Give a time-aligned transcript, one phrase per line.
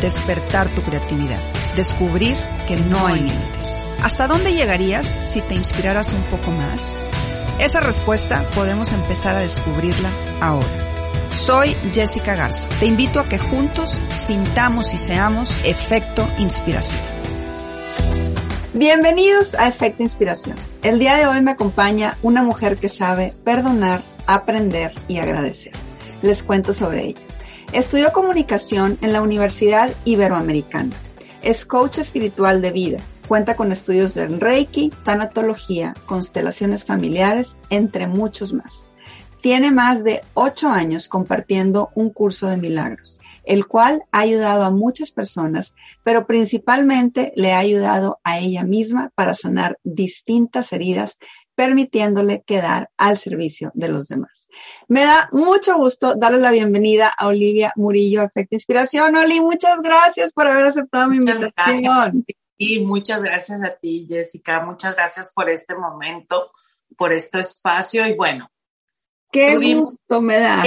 [0.00, 1.40] despertar tu creatividad,
[1.74, 3.88] descubrir que no hay límites.
[4.02, 6.98] ¿Hasta dónde llegarías si te inspiraras un poco más?
[7.58, 10.88] Esa respuesta podemos empezar a descubrirla ahora.
[11.30, 12.68] Soy Jessica Garza.
[12.80, 17.02] Te invito a que juntos sintamos y seamos efecto inspiración.
[18.74, 20.56] Bienvenidos a Efecto Inspiración.
[20.82, 25.72] El día de hoy me acompaña una mujer que sabe perdonar, aprender y agradecer.
[26.22, 27.20] Les cuento sobre ella.
[27.72, 30.96] Estudió comunicación en la Universidad Iberoamericana.
[31.42, 38.54] Es coach espiritual de vida Cuenta con estudios de Reiki, tanatología, constelaciones familiares, entre muchos
[38.54, 38.88] más.
[39.42, 44.70] Tiene más de ocho años compartiendo un curso de milagros, el cual ha ayudado a
[44.70, 51.18] muchas personas, pero principalmente le ha ayudado a ella misma para sanar distintas heridas,
[51.58, 54.48] permitiéndole quedar al servicio de los demás.
[54.86, 59.16] Me da mucho gusto darle la bienvenida a Olivia Murillo, Efecto Inspiración.
[59.16, 62.24] Oli, muchas gracias por haber aceptado mi invitación.
[62.56, 64.64] Y muchas gracias a ti, Jessica.
[64.64, 66.52] Muchas gracias por este momento,
[66.96, 68.06] por este espacio.
[68.06, 68.48] Y bueno.
[69.32, 70.62] Qué gusto me da.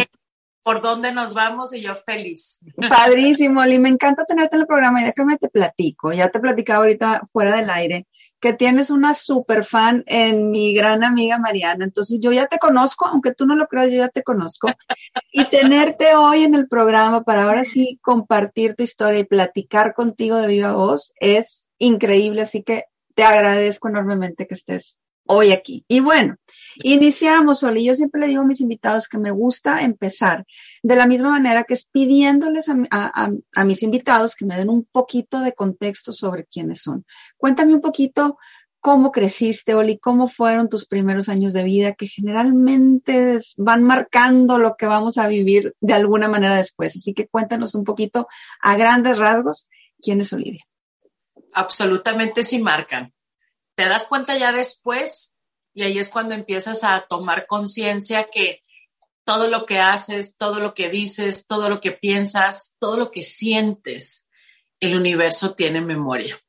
[0.62, 1.74] ¿Por dónde nos vamos?
[1.74, 2.60] Y yo feliz.
[2.90, 3.80] Padrísimo, Oli.
[3.80, 6.12] Me encanta tenerte en el programa y déjame te platico.
[6.12, 8.08] Ya te platicaba ahorita fuera del aire
[8.42, 11.86] que tienes una super fan en mi gran amiga Mariana.
[11.86, 14.68] Entonces yo ya te conozco, aunque tú no lo creas, yo ya te conozco.
[15.32, 20.38] Y tenerte hoy en el programa para ahora sí compartir tu historia y platicar contigo
[20.38, 22.42] de viva voz es increíble.
[22.42, 24.98] Así que te agradezco enormemente que estés
[25.28, 25.86] hoy aquí.
[25.88, 26.36] Y bueno,
[26.84, 27.84] iniciamos, Oli.
[27.86, 30.46] Yo siempre le digo a mis invitados que me gusta empezar
[30.84, 35.40] de la misma manera que es pidiéndoles a, mis invitados que me den un poquito
[35.42, 37.06] de contexto sobre quiénes son.
[37.38, 38.38] Cuéntame un poquito
[38.80, 44.76] cómo creciste, Oli, cómo fueron tus primeros años de vida, que generalmente van marcando lo
[44.76, 46.96] que vamos a vivir de alguna manera después.
[46.96, 48.28] Así que cuéntanos un poquito
[48.60, 49.68] a grandes rasgos
[50.02, 50.66] quién es Olivia.
[51.54, 53.14] Absolutamente sí marcan
[53.76, 55.36] te das cuenta ya después
[55.74, 58.64] y ahí es cuando empiezas a tomar conciencia que
[59.24, 63.24] todo lo que haces, todo lo que dices, todo lo que piensas, todo lo que
[63.24, 64.30] sientes,
[64.80, 66.42] el universo tiene memoria.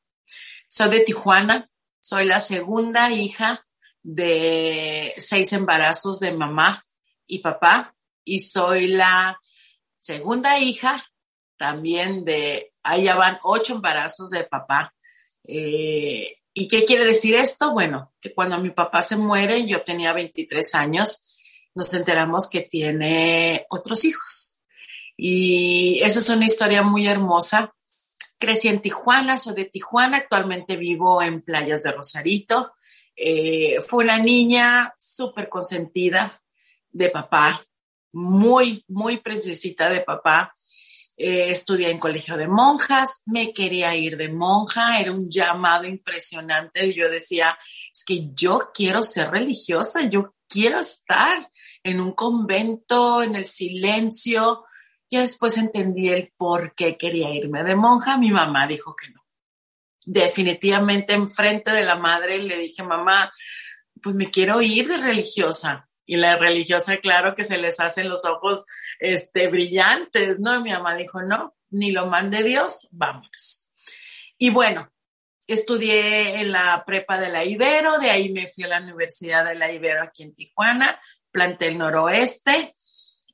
[0.69, 3.67] Soy de Tijuana, soy la segunda hija
[4.03, 6.85] de seis embarazos de mamá
[7.27, 7.95] y papá
[8.25, 9.39] y soy la
[9.97, 11.05] segunda hija
[11.57, 14.95] también de, ya van ocho embarazos de papá.
[15.45, 17.73] Eh, ¿Y qué quiere decir esto?
[17.73, 21.29] Bueno, que cuando mi papá se muere, yo tenía 23 años,
[21.75, 24.61] nos enteramos que tiene otros hijos.
[25.17, 27.75] Y esa es una historia muy hermosa.
[28.39, 32.73] Crecí en Tijuana, soy de Tijuana, actualmente vivo en Playas de Rosarito.
[33.17, 36.43] Eh, fue una niña súper consentida
[36.91, 37.65] de papá,
[38.13, 40.53] muy, muy preciosita de papá.
[41.25, 46.93] Eh, estudié en colegio de monjas, me quería ir de monja, era un llamado impresionante.
[46.93, 47.57] Yo decía,
[47.95, 51.49] es que yo quiero ser religiosa, yo quiero estar
[51.85, 54.65] en un convento, en el silencio.
[55.09, 58.17] Y después entendí el por qué quería irme de monja.
[58.19, 59.25] Mi mamá dijo que no.
[60.05, 63.33] Definitivamente enfrente de la madre le dije, mamá,
[64.03, 65.89] pues me quiero ir de religiosa.
[66.05, 68.67] Y la religiosa, claro que se les hacen los ojos
[68.99, 70.61] este, brillantes, ¿no?
[70.61, 73.69] mi mamá dijo, no, ni lo mande Dios, vámonos.
[74.37, 74.93] Y bueno,
[75.47, 79.55] estudié en la prepa de la Ibero, de ahí me fui a la Universidad de
[79.55, 81.01] la Ibero aquí en Tijuana,
[81.31, 82.77] planté el noroeste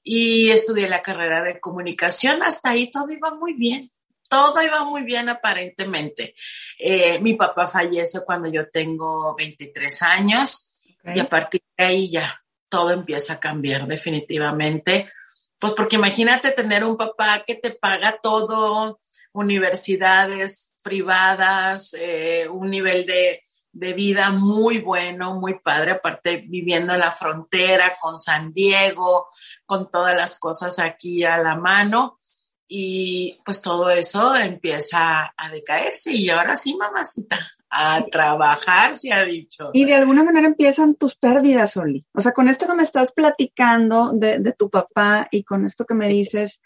[0.02, 2.42] y estudié la carrera de comunicación.
[2.42, 3.90] Hasta ahí todo iba muy bien,
[4.28, 6.34] todo iba muy bien aparentemente.
[6.78, 12.42] Eh, mi papá fallece cuando yo tengo 23 años y a partir de ahí ya
[12.68, 15.12] todo empieza a cambiar definitivamente.
[15.58, 19.00] Pues porque imagínate tener un papá que te paga todo,
[19.32, 23.42] universidades privadas, eh, un nivel de,
[23.72, 29.28] de vida muy bueno, muy padre, aparte viviendo en la frontera con San Diego,
[29.66, 32.20] con todas las cosas aquí a la mano.
[32.66, 36.12] Y pues todo eso empieza a decaerse.
[36.12, 37.38] Y ahora sí, mamacita,
[37.70, 39.70] a trabajar, se ha dicho.
[39.72, 42.06] Y de alguna manera empiezan tus pérdidas, Oli.
[42.12, 45.84] O sea, con esto que me estás platicando de, de tu papá y con esto
[45.84, 46.60] que me dices,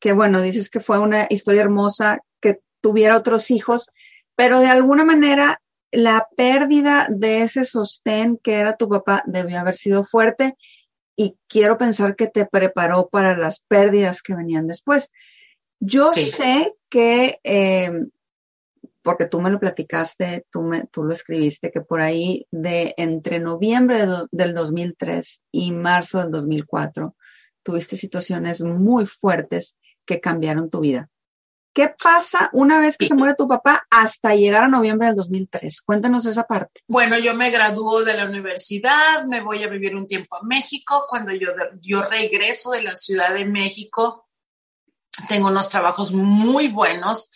[0.00, 3.90] que bueno, dices que fue una historia hermosa, que tuviera otros hijos,
[4.34, 5.60] pero de alguna manera
[5.90, 10.56] la pérdida de ese sostén que era tu papá debió haber sido fuerte
[11.16, 15.10] y quiero pensar que te preparó para las pérdidas que venían después.
[15.80, 17.90] Yo sé que, eh,
[19.08, 23.40] porque tú me lo platicaste, tú, me, tú lo escribiste, que por ahí de entre
[23.40, 27.16] noviembre de, del 2003 y marzo del 2004
[27.62, 31.08] tuviste situaciones muy fuertes que cambiaron tu vida.
[31.72, 35.80] ¿Qué pasa una vez que se muere tu papá hasta llegar a noviembre del 2003?
[35.80, 36.82] Cuéntanos esa parte.
[36.86, 41.06] Bueno, yo me gradúo de la universidad, me voy a vivir un tiempo a México.
[41.08, 41.48] Cuando yo,
[41.80, 44.28] yo regreso de la Ciudad de México,
[45.30, 47.30] tengo unos trabajos muy buenos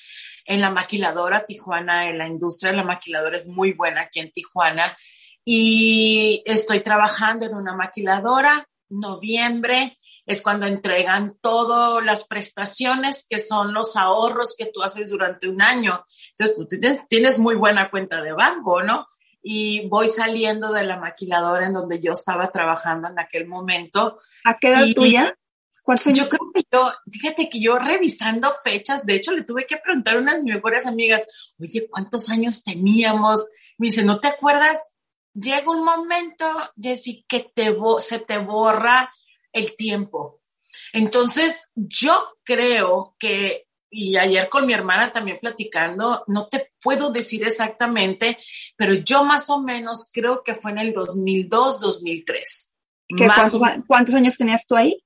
[0.47, 4.33] en la maquiladora Tijuana, en la industria de la maquiladora es muy buena aquí en
[4.33, 4.97] Tijuana.
[5.44, 13.75] Y estoy trabajando en una maquiladora, noviembre, es cuando entregan todas las prestaciones que son
[13.75, 16.05] los ahorros que tú haces durante un año.
[16.39, 19.09] Entonces, tú tienes muy buena cuenta de banco, ¿no?
[19.43, 24.21] Y voy saliendo de la maquiladora en donde yo estaba trabajando en aquel momento.
[24.44, 25.37] ¿A qué edad tuya?
[26.12, 30.17] Yo creo que yo, fíjate que yo revisando fechas, de hecho le tuve que preguntar
[30.17, 33.49] a unas mejores amigas, oye, ¿cuántos años teníamos?
[33.79, 34.97] Me dice, ¿no te acuerdas?
[35.35, 36.47] Llega un momento,
[36.81, 39.12] Jessy, que te se te borra
[39.53, 40.41] el tiempo.
[40.93, 42.12] Entonces, yo
[42.44, 48.39] creo que, y ayer con mi hermana también platicando, no te puedo decir exactamente,
[48.77, 52.75] pero yo más o menos creo que fue en el 2002, 2003.
[53.17, 55.03] cuántos, ¿Cuántos años tenías tú ahí?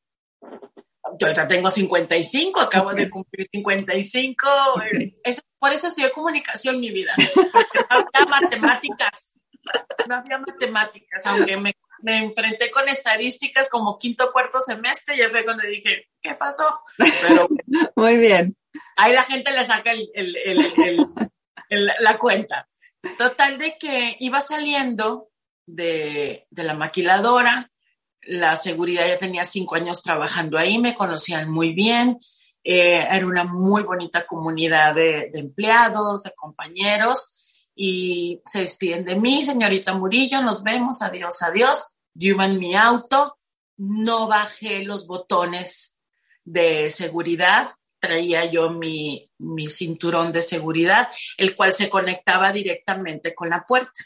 [1.19, 4.49] Yo ya tengo 55, acabo de cumplir 55.
[5.59, 7.13] por eso estudié comunicación, mi vida.
[7.35, 9.39] Porque no había matemáticas.
[10.09, 11.73] No había matemáticas, aunque me,
[12.03, 16.81] me, enfrenté con estadísticas como quinto, cuarto semestre, ya fue cuando dije, ¿qué pasó?
[16.97, 17.49] Pero,
[17.97, 18.57] Muy bien.
[18.97, 22.69] Ahí la gente le saca el, el, la cuenta.
[23.19, 25.31] Total de que iba saliendo
[25.67, 27.71] de, de la maquiladora,
[28.27, 32.19] la seguridad ya tenía cinco años trabajando ahí, me conocían muy bien,
[32.65, 37.35] eh, era una muy bonita comunidad de, empleados, de compañeros,
[37.75, 41.95] y se despiden de mí, señorita Murillo, nos vemos, adiós, adiós.
[42.15, 43.39] Yo en mi auto,
[43.77, 46.01] no bajé los botones
[46.45, 47.69] de seguridad,
[48.01, 54.05] traía yo mi, mi cinturón de seguridad, el cual se conectaba directamente con la puerta.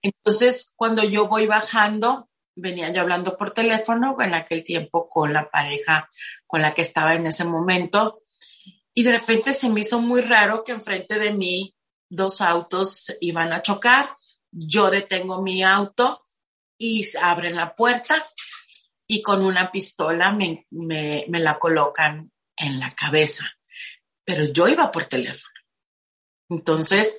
[0.00, 5.50] Entonces, cuando yo voy bajando, venía yo hablando por teléfono en aquel tiempo con la
[5.50, 6.10] pareja
[6.46, 8.22] con la que estaba en ese momento
[8.94, 11.74] y de repente se me hizo muy raro que enfrente de mí
[12.08, 14.14] dos autos iban a chocar.
[14.52, 16.26] Yo detengo mi auto
[16.78, 18.14] y abren la puerta
[19.08, 23.44] y con una pistola me, me, me la colocan en la cabeza.
[24.24, 25.52] Pero yo iba por teléfono.
[26.48, 27.18] Entonces,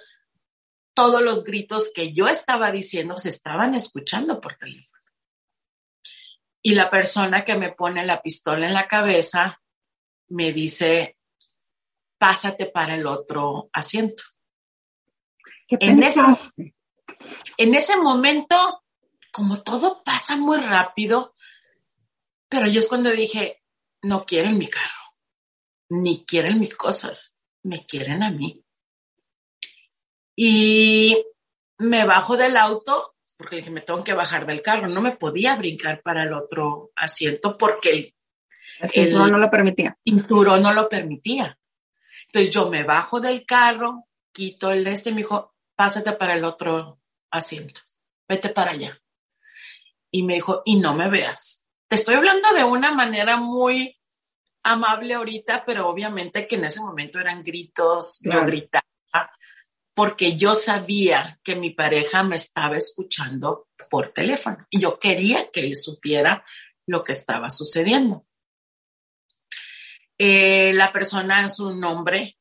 [0.94, 5.05] todos los gritos que yo estaba diciendo se estaban escuchando por teléfono
[6.68, 9.62] y la persona que me pone la pistola en la cabeza
[10.30, 11.20] me dice,
[12.18, 14.24] pásate para el otro asiento.
[15.70, 16.22] en, ese,
[17.58, 18.84] en ese momento,
[19.32, 21.36] como todo pasa muy rápido,
[22.50, 23.62] pero yo es cuando dije,
[24.02, 25.14] no quieren mi carro,
[25.90, 28.66] ni quieren mis cosas, me quieren a mí.
[30.36, 31.16] Y
[31.78, 35.56] me bajo del auto porque dije, me tengo que bajar del carro, no me podía
[35.56, 38.14] brincar para el otro asiento porque
[38.82, 39.98] el, cinturón no lo permitía.
[40.04, 41.58] cinturón no lo permitía.
[42.28, 46.44] Entonces yo me bajo del carro, quito el este y me dijo, pásate para el
[46.44, 47.00] otro
[47.32, 47.82] asiento,
[48.28, 48.98] vete para allá.
[50.12, 51.68] Y me dijo, y no me veas.
[51.88, 53.98] Te estoy hablando de una manera muy
[54.64, 58.86] amable ahorita, pero obviamente que en ese momento eran gritos, yo gritaba,
[59.96, 65.62] porque yo sabía que mi pareja me estaba escuchando por teléfono y yo quería que
[65.62, 66.46] él supiera
[66.86, 68.28] lo que estaba sucediendo.
[70.18, 72.38] Eh, la persona en su nombre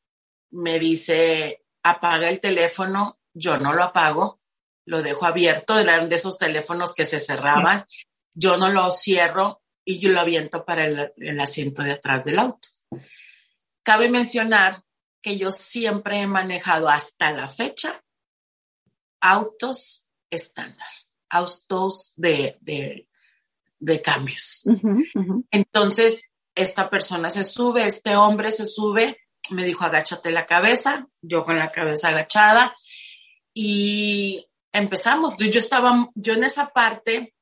[0.51, 4.41] me dice, apaga el teléfono, yo no lo apago,
[4.87, 7.87] lo dejo abierto, eran de esos teléfonos que se cerraban,
[8.35, 12.69] yo no lo cierro y yo lo aviento para el asiento de atrás del auto.
[13.85, 14.84] Cabe mencionar
[15.25, 18.05] que yo siempre he manejado hasta la fecha
[19.23, 20.87] autos estándar,
[21.31, 24.65] autos de, de, cambios.
[25.51, 31.43] Entonces, esta persona se sube, este hombre se sube, me dijo, agáchate la cabeza, yo
[31.43, 32.77] con la cabeza agachada,
[33.55, 35.39] y empezamos.
[35.39, 37.35] Yo, yo estaba, yo en esa parte,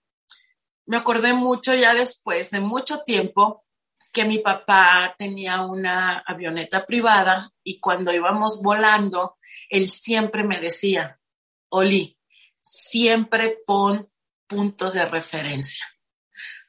[0.86, 3.64] me acordé mucho ya después, de mucho tiempo,
[4.12, 9.38] que mi papá tenía una avioneta privada y cuando íbamos volando,
[9.70, 11.18] él siempre me decía,
[11.70, 12.18] Oli,
[12.60, 14.10] siempre pon
[14.46, 15.84] puntos de referencia.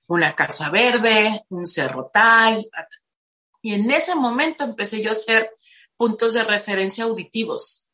[0.08, 2.70] Una casa verde, un cerro tal.
[3.62, 5.52] Y en ese momento empecé yo a hacer
[5.98, 7.88] puntos de referencia auditivos.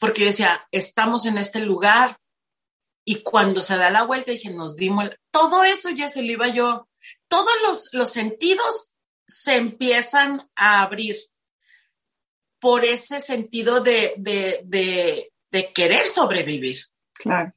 [0.00, 2.18] Porque yo decía, estamos en este lugar.
[3.04, 6.48] Y cuando se da la vuelta, dije, nos dimos, todo eso ya se lo iba
[6.48, 6.88] yo
[7.36, 11.16] todos los, los sentidos se empiezan a abrir
[12.58, 16.78] por ese sentido de, de, de, de querer sobrevivir.
[17.12, 17.52] Claro.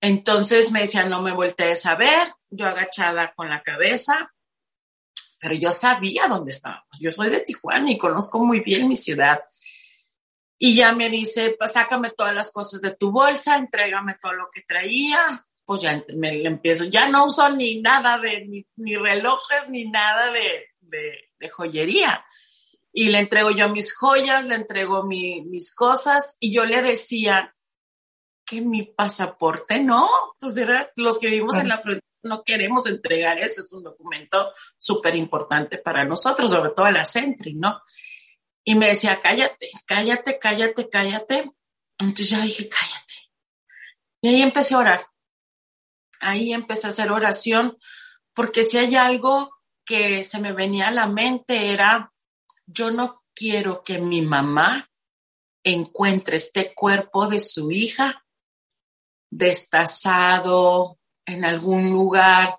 [0.00, 4.34] Entonces me decía, no me voltees a ver, yo agachada con la cabeza,
[5.38, 6.88] pero yo sabía dónde estábamos.
[6.98, 9.44] Yo soy de Tijuana y conozco muy bien mi ciudad.
[10.58, 14.48] Y ya me dice, pues sácame todas las cosas de tu bolsa, entrégame todo lo
[14.50, 19.86] que traía pues ya me empiezo, ya no uso ni nada de, ni, relojes, ni
[19.86, 22.24] nada de, de, joyería.
[22.92, 27.54] Y le entrego yo mis joyas, le entrego mis cosas y yo le decía
[28.46, 33.38] que mi pasaporte no, pues era, los que vivimos en la frontera no queremos entregar
[33.38, 37.80] eso, es un documento súper importante para nosotros, sobre todo la Sentry, ¿no?
[38.64, 41.52] Y me decía, cállate, cállate, cállate, cállate.
[41.98, 43.14] Entonces ya dije, cállate.
[44.22, 45.06] Y ahí empecé a orar
[46.24, 47.78] ahí empecé a hacer oración,
[48.32, 49.50] porque si hay algo
[49.84, 52.12] que se me venía a la mente era,
[52.66, 54.90] yo no quiero que mi mamá
[55.62, 58.24] encuentre este cuerpo de su hija
[59.30, 62.58] destazado en algún lugar.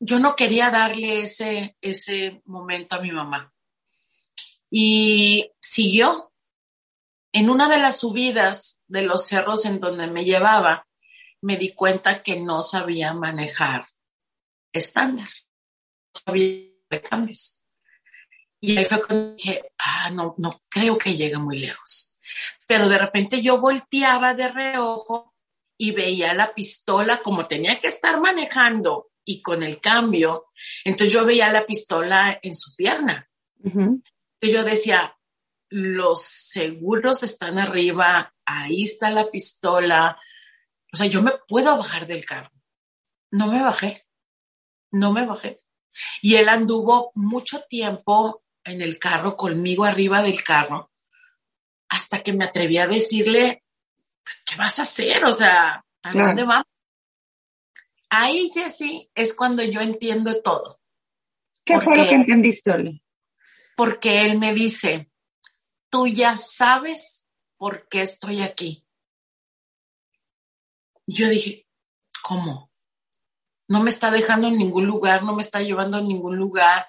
[0.00, 3.52] Yo no quería darle ese, ese momento a mi mamá.
[4.70, 6.32] Y siguió.
[7.32, 10.87] En una de las subidas de los cerros en donde me llevaba,
[11.42, 13.86] me di cuenta que no sabía manejar
[14.72, 17.64] estándar, no sabía de cambios.
[18.60, 22.18] Y ahí fue cuando dije, ah, no, no creo que llegue muy lejos.
[22.66, 25.34] Pero de repente yo volteaba de reojo
[25.78, 30.46] y veía la pistola como tenía que estar manejando y con el cambio,
[30.84, 33.30] entonces yo veía la pistola en su pierna.
[34.40, 35.16] Y yo decía,
[35.68, 40.18] los seguros están arriba, ahí está la pistola,
[40.92, 42.50] o sea, yo me puedo bajar del carro.
[43.30, 44.06] No me bajé.
[44.90, 45.62] No me bajé.
[46.22, 50.90] Y él anduvo mucho tiempo en el carro, conmigo arriba del carro,
[51.88, 53.64] hasta que me atreví a decirle,
[54.22, 55.24] pues, ¿qué vas a hacer?
[55.24, 56.66] O sea, ¿a dónde vamos?
[58.10, 60.80] Ahí, Jessy, es cuando yo entiendo todo.
[61.64, 63.02] ¿Qué fue lo que entendiste, Oli?
[63.76, 65.10] Porque él me dice,
[65.90, 67.26] tú ya sabes
[67.56, 68.86] por qué estoy aquí.
[71.08, 71.66] Y yo dije,
[72.22, 72.70] ¿cómo?
[73.66, 76.86] No me está dejando en ningún lugar, no me está llevando a ningún lugar,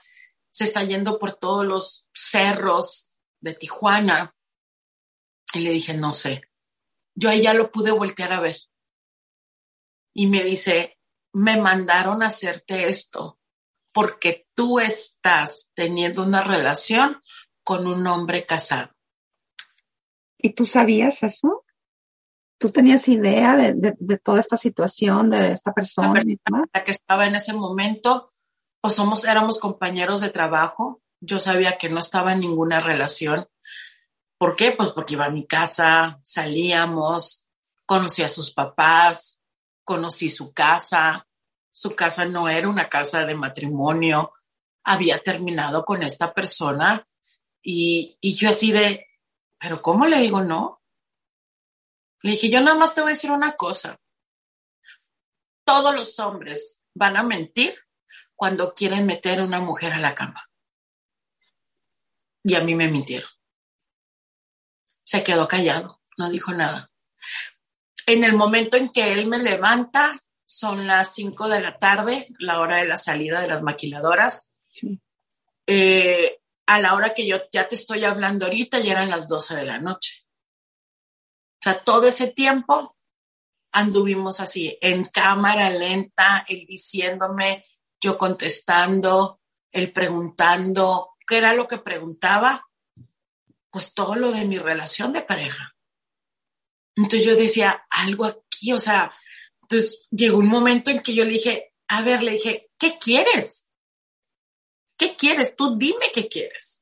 [0.51, 4.35] se está yendo por todos los cerros de Tijuana.
[5.53, 6.41] Y le dije, no sé.
[7.15, 8.57] Yo ahí ya lo pude voltear a ver.
[10.13, 10.99] Y me dice,
[11.31, 13.39] me mandaron a hacerte esto
[13.93, 17.21] porque tú estás teniendo una relación
[17.63, 18.93] con un hombre casado.
[20.37, 21.58] ¿Y tú sabías eso?
[22.59, 26.21] ¿Tú tenías idea de, toda esta situación, de esta persona?
[26.73, 28.33] La que estaba en ese momento,
[28.81, 31.01] pues somos, éramos compañeros de trabajo.
[31.21, 33.47] Yo sabía que no estaba en ninguna relación.
[34.37, 34.73] ¿Por qué?
[34.73, 37.47] Pues porque iba a mi casa, salíamos,
[37.85, 39.41] conocí a sus papás,
[39.85, 41.25] conocí su casa.
[41.71, 44.33] Su casa no era una casa de matrimonio.
[44.83, 47.07] Había terminado con esta persona
[47.63, 49.05] y, y yo así de,
[49.57, 50.78] pero ¿cómo le digo no?
[52.21, 53.99] Le dije, yo nada más te voy a decir una cosa.
[55.63, 57.79] Todos los hombres van a mentir
[58.35, 60.49] cuando quieren meter a una mujer a la cama.
[62.43, 63.29] Y a mí me mintieron.
[65.03, 66.91] Se quedó callado, no dijo nada.
[68.05, 72.59] En el momento en que él me levanta, son las cinco de la tarde, la
[72.59, 74.55] hora de la salida de las maquiladoras.
[75.67, 79.55] Eh, a la hora que yo ya te estoy hablando ahorita, ya eran las doce
[79.55, 80.18] de la noche.
[81.59, 82.95] O sea, todo ese tiempo
[83.71, 87.65] anduvimos así, en cámara lenta, él diciéndome,
[88.01, 92.67] yo contestando, él preguntando, qué era lo que preguntaba,
[93.69, 95.75] pues todo lo de mi relación de pareja.
[96.95, 99.13] Entonces yo decía, algo aquí, o sea,
[99.61, 103.69] entonces llegó un momento en que yo le dije, a ver, le dije, ¿qué quieres?
[104.97, 105.55] ¿Qué quieres?
[105.55, 106.78] Tú dime qué quieres.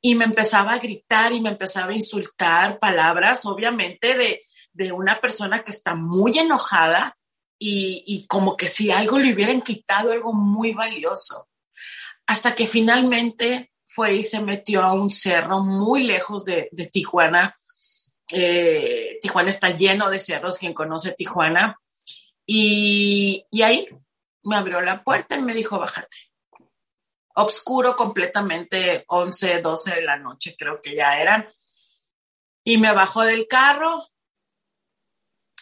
[0.00, 4.42] Y me empezaba a gritar y me empezaba a insultar palabras, obviamente, de,
[4.72, 7.18] de una persona que está muy enojada
[7.58, 11.48] y, y como que si algo le hubieran quitado algo muy valioso.
[12.26, 17.56] Hasta que finalmente fue y se metió a un cerro muy lejos de, de Tijuana.
[18.30, 21.78] Eh, Tijuana está lleno de cerros, quien conoce Tijuana.
[22.46, 23.88] Y, y ahí
[24.44, 26.29] me abrió la puerta y me dijo, bájate.
[27.40, 31.48] Obscuro completamente, 11, 12 de la noche creo que ya eran.
[32.64, 34.06] Y me bajó del carro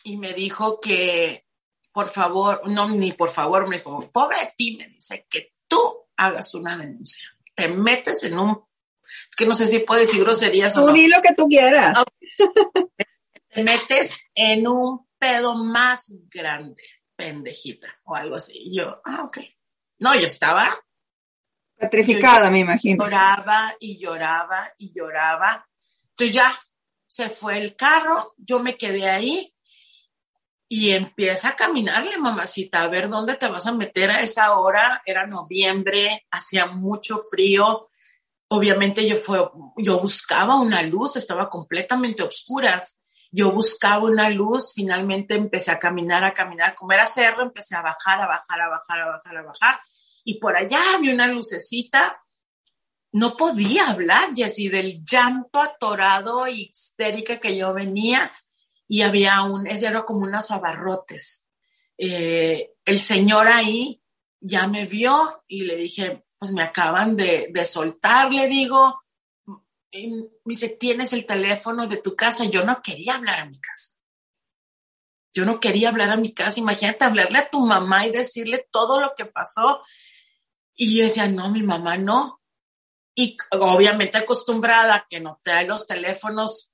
[0.02, 1.47] y me dijo que,
[1.92, 6.08] por favor, no, ni por favor, me dijo, pobre de ti, me dice que tú
[6.16, 7.28] hagas una denuncia.
[7.54, 8.64] Te metes en un,
[9.30, 10.87] es que no sé si puedes decir groserías o no.
[10.88, 11.97] lo que tú quieras.
[13.49, 16.82] Te metes en un pedo más grande,
[17.14, 18.58] pendejita, o algo así.
[18.58, 19.38] Y yo, ah, ok.
[19.99, 20.76] No, yo estaba
[21.78, 23.04] petrificada, yo, me imagino.
[23.04, 25.66] Lloraba y lloraba y lloraba.
[26.11, 26.58] Entonces ya
[27.06, 29.54] se fue el carro, yo me quedé ahí
[30.68, 35.02] y empieza a caminarle, mamacita, a ver dónde te vas a meter a esa hora.
[35.06, 37.88] Era noviembre, hacía mucho frío.
[38.49, 43.02] Obviamente yo fue, yo buscaba una luz, estaba completamente oscuras.
[43.30, 47.82] Yo buscaba una luz, finalmente empecé a caminar, a caminar, como era cerro, empecé a
[47.82, 49.80] bajar, a bajar, a bajar, a bajar, a bajar.
[50.28, 52.23] Y por allá vi una lucecita.
[53.12, 58.30] No podía hablar, Jessy, del llanto atorado y histérica que yo venía
[58.87, 61.49] y había un, era como unos abarrotes.
[61.97, 64.02] Eh, el señor ahí
[64.38, 65.16] ya me vio
[65.47, 69.00] y le dije, pues me acaban de, de soltar, le digo,
[69.94, 72.44] me dice, ¿tienes el teléfono de tu casa?
[72.44, 73.94] Yo no quería hablar a mi casa.
[75.32, 76.60] Yo no quería hablar a mi casa.
[76.60, 79.82] Imagínate hablarle a tu mamá y decirle todo lo que pasó.
[80.80, 82.41] Y yo decía, no, mi mamá no.
[83.14, 86.73] Y obviamente acostumbrada a que no trae los teléfonos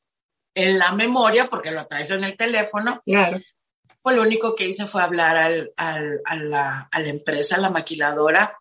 [0.55, 3.03] en la memoria, porque lo traes en el teléfono.
[3.05, 3.41] Claro.
[4.03, 7.61] Pues lo único que hice fue hablar al, al, a, la, a la empresa, a
[7.61, 8.61] la maquiladora.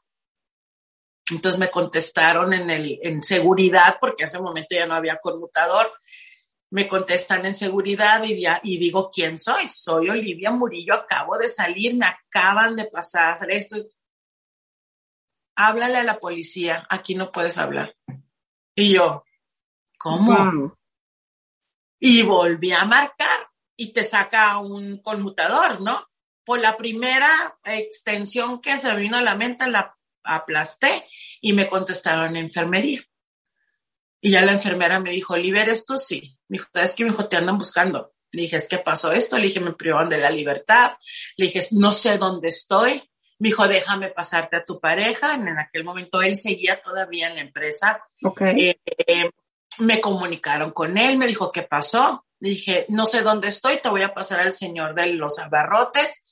[1.30, 5.92] Entonces me contestaron en, el, en seguridad, porque hace un momento ya no había conmutador.
[6.72, 9.68] Me contestan en seguridad y, ya, y digo, ¿quién soy?
[9.70, 13.76] Soy Olivia Murillo, acabo de salir, me acaban de pasar esto.
[15.56, 17.96] Háblale a la policía, aquí no puedes hablar.
[18.76, 19.24] Y yo,
[19.98, 20.36] ¿cómo?
[20.36, 20.78] Wow
[22.06, 26.06] y volví a marcar y te saca un conmutador, ¿no?
[26.44, 31.06] Por la primera extensión que se vino a la mente la aplasté
[31.40, 33.02] y me contestaron enfermería.
[34.20, 36.38] Y ya la enfermera me dijo, Oliver, esto sí.
[36.50, 37.06] Me dijo, ¿sabes qué?
[37.06, 38.14] Me dijo, te andan buscando.
[38.32, 39.38] Le dije, ¿es que pasó esto?
[39.38, 40.98] Le dije, me privaron de la libertad.
[41.38, 43.02] Le dije, no sé dónde estoy.
[43.44, 45.34] Me dijo, déjame pasarte a tu pareja.
[45.34, 48.02] En aquel momento él seguía todavía en la empresa.
[48.24, 48.78] Okay.
[49.06, 49.30] Eh,
[49.80, 52.26] me comunicaron con él, me dijo, ¿qué pasó?
[52.40, 56.24] Le dije, no sé dónde estoy, te voy a pasar al señor de los abarrotes.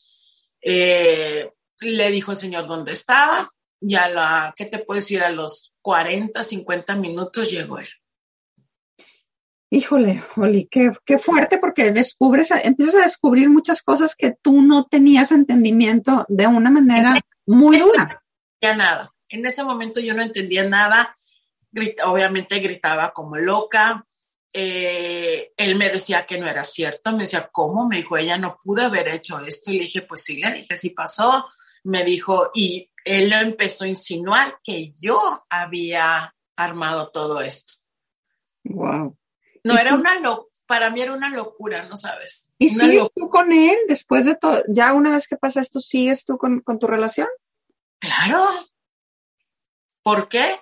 [0.61, 5.21] Eh, le dijo el señor dónde estaba y a la, ¿qué te puedo decir?
[5.21, 7.89] A los 40, 50 minutos llegó él.
[9.71, 14.85] Híjole, Oli, qué, qué fuerte porque descubres, empiezas a descubrir muchas cosas que tú no
[14.85, 18.21] tenías entendimiento de una manera muy dura.
[18.59, 19.09] Entendía nada.
[19.29, 21.17] En ese momento yo no entendía nada
[22.05, 24.05] obviamente gritaba como loca.
[24.53, 27.87] Eh, él me decía que no era cierto, me decía, ¿cómo?
[27.87, 29.71] Me dijo, ella no pudo haber hecho esto.
[29.71, 31.49] Y le dije, pues sí, le dije, sí pasó.
[31.83, 37.75] Me dijo, y él lo empezó a insinuar que yo había armado todo esto.
[38.63, 39.17] Wow.
[39.63, 42.51] No, era una locura, para mí era una locura, ¿no sabes?
[42.57, 44.63] ¿Y sigues tú con él después de todo?
[44.67, 47.27] ¿Ya una vez que pasa esto, sigues tú con, con tu relación?
[47.99, 48.43] Claro.
[50.01, 50.61] ¿Por qué?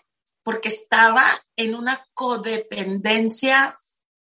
[0.50, 1.24] porque estaba
[1.56, 3.78] en una codependencia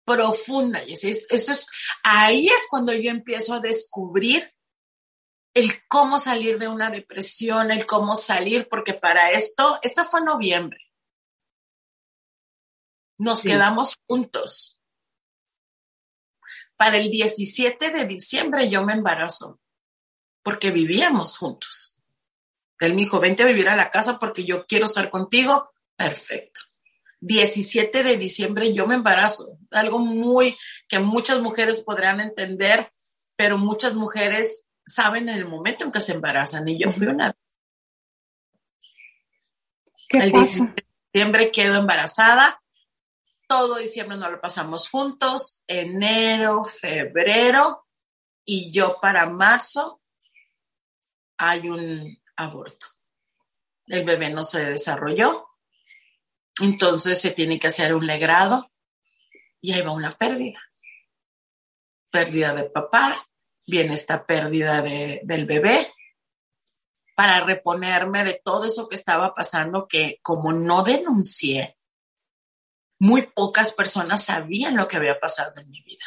[0.05, 0.83] profunda.
[0.85, 1.69] Y eso es, eso es,
[2.03, 4.53] ahí es cuando yo empiezo a descubrir
[5.55, 10.81] el cómo salir de una depresión, el cómo salir, porque para esto, esto fue noviembre.
[13.19, 13.49] Nos sí.
[13.49, 14.79] quedamos juntos.
[16.77, 19.61] Para el 17 de diciembre yo me embarazo,
[20.43, 21.99] porque vivíamos juntos.
[22.79, 26.61] Él me dijo, vente a vivir a la casa porque yo quiero estar contigo Perfecto.
[27.21, 29.59] 17 de diciembre yo me embarazo.
[29.71, 30.57] Algo muy
[30.89, 32.93] que muchas mujeres podrán entender,
[33.37, 37.35] pero muchas mujeres saben en el momento en que se embarazan y yo fui una.
[40.09, 40.65] ¿Qué el pasa?
[40.65, 42.63] 17 de diciembre quedo embarazada
[43.47, 47.87] todo diciembre nos lo pasamos juntos, enero, febrero,
[48.45, 50.03] y yo para marzo
[51.39, 52.87] hay un aborto.
[53.87, 55.49] El bebé no se desarrolló,
[56.61, 58.73] entonces se tiene que hacer un legrado
[59.61, 60.61] y ahí va una pérdida.
[62.11, 63.29] Pérdida de papá,
[63.67, 65.93] viene esta pérdida de, del bebé
[67.15, 71.76] para reponerme de todo eso que estaba pasando que como no denuncié,
[72.99, 76.05] muy pocas personas sabían lo que había pasado en mi vida.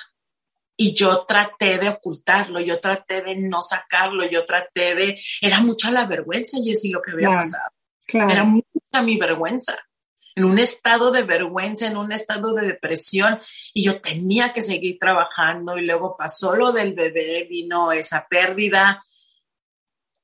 [0.82, 5.21] Y yo traté de ocultarlo, yo traté de no sacarlo, yo traté de...
[5.41, 7.69] Era mucha la vergüenza, Jessy, lo que había pasado.
[8.08, 9.78] Era mucha mi vergüenza.
[10.36, 13.41] En un estado de vergüenza, en un estado de depresión,
[13.73, 15.78] y yo tenía que seguir trabajando.
[15.78, 19.04] Y luego pasó lo del bebé, vino esa pérdida.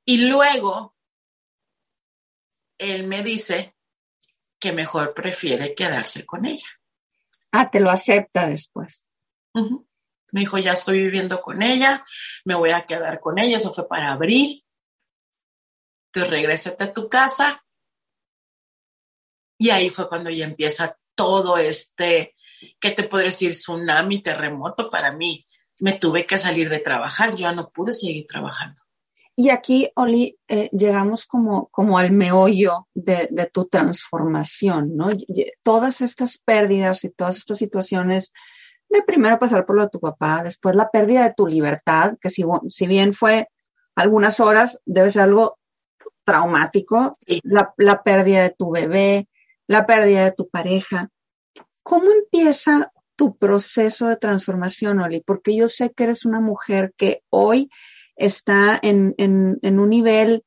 [0.06, 0.95] Y luego
[2.78, 3.74] él me dice,
[4.59, 6.67] que mejor prefiere quedarse con ella.
[7.51, 9.09] Ah, te lo acepta después.
[10.31, 12.05] Me dijo, ya estoy viviendo con ella,
[12.43, 14.65] me voy a quedar con ella, eso fue para abril.
[16.07, 17.63] Entonces regrésate a tu casa.
[19.57, 22.35] Y ahí fue cuando ya empieza todo este,
[22.79, 23.51] ¿qué te puedo decir?
[23.51, 25.47] Tsunami, terremoto para mí.
[25.79, 28.81] Me tuve que salir de trabajar, yo ya no pude seguir trabajando.
[29.38, 35.10] Y aquí, Oli, eh, llegamos como, como al meollo de, de, tu transformación, ¿no?
[35.62, 38.32] Todas estas pérdidas y todas estas situaciones
[38.89, 42.30] de primero pasar por lo de tu papá, después la pérdida de tu libertad, que
[42.30, 43.50] si, si bien fue
[43.95, 45.58] algunas horas, debe ser algo
[46.24, 49.28] traumático, la, la pérdida de tu bebé,
[49.67, 51.10] la pérdida de tu pareja.
[51.84, 55.21] ¿Cómo empieza tu proceso de transformación, Oli?
[55.21, 57.69] Porque yo sé que eres una mujer que hoy
[58.15, 60.43] está en, en, un nivel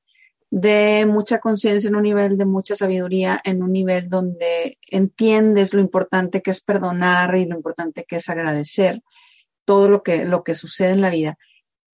[0.50, 5.80] de mucha conciencia, en un nivel de mucha sabiduría, en un nivel donde entiendes lo
[5.80, 9.02] importante que es perdonar y lo importante que es agradecer
[9.64, 11.36] todo lo que, lo que sucede en la vida.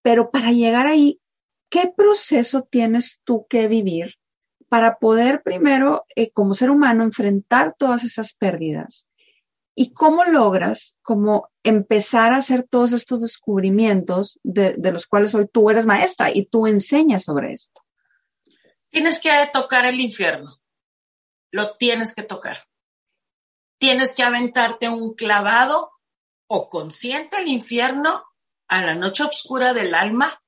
[0.02, 1.20] Pero para llegar ahí,
[1.68, 4.14] ¿qué proceso tienes tú que vivir
[4.68, 9.08] para poder primero, eh, como ser humano, enfrentar todas esas pérdidas?
[9.76, 15.48] ¿Y cómo logras como empezar a hacer todos estos descubrimientos de, de, los cuales hoy
[15.52, 17.82] tú eres maestra y tú enseñas sobre esto?
[18.88, 20.60] Tienes que tocar el infierno.
[21.50, 22.68] Lo tienes que tocar.
[23.78, 25.90] Tienes que aventarte un clavado
[26.46, 28.24] o consciente al infierno
[28.68, 30.42] a la noche oscura del alma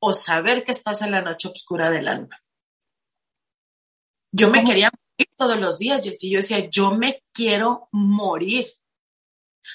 [0.00, 2.42] o saber que estás en la noche oscura del alma.
[4.32, 4.90] Yo me quería
[5.36, 6.30] todos los días, Jessy.
[6.30, 8.66] Yo decía, yo me quiero morir.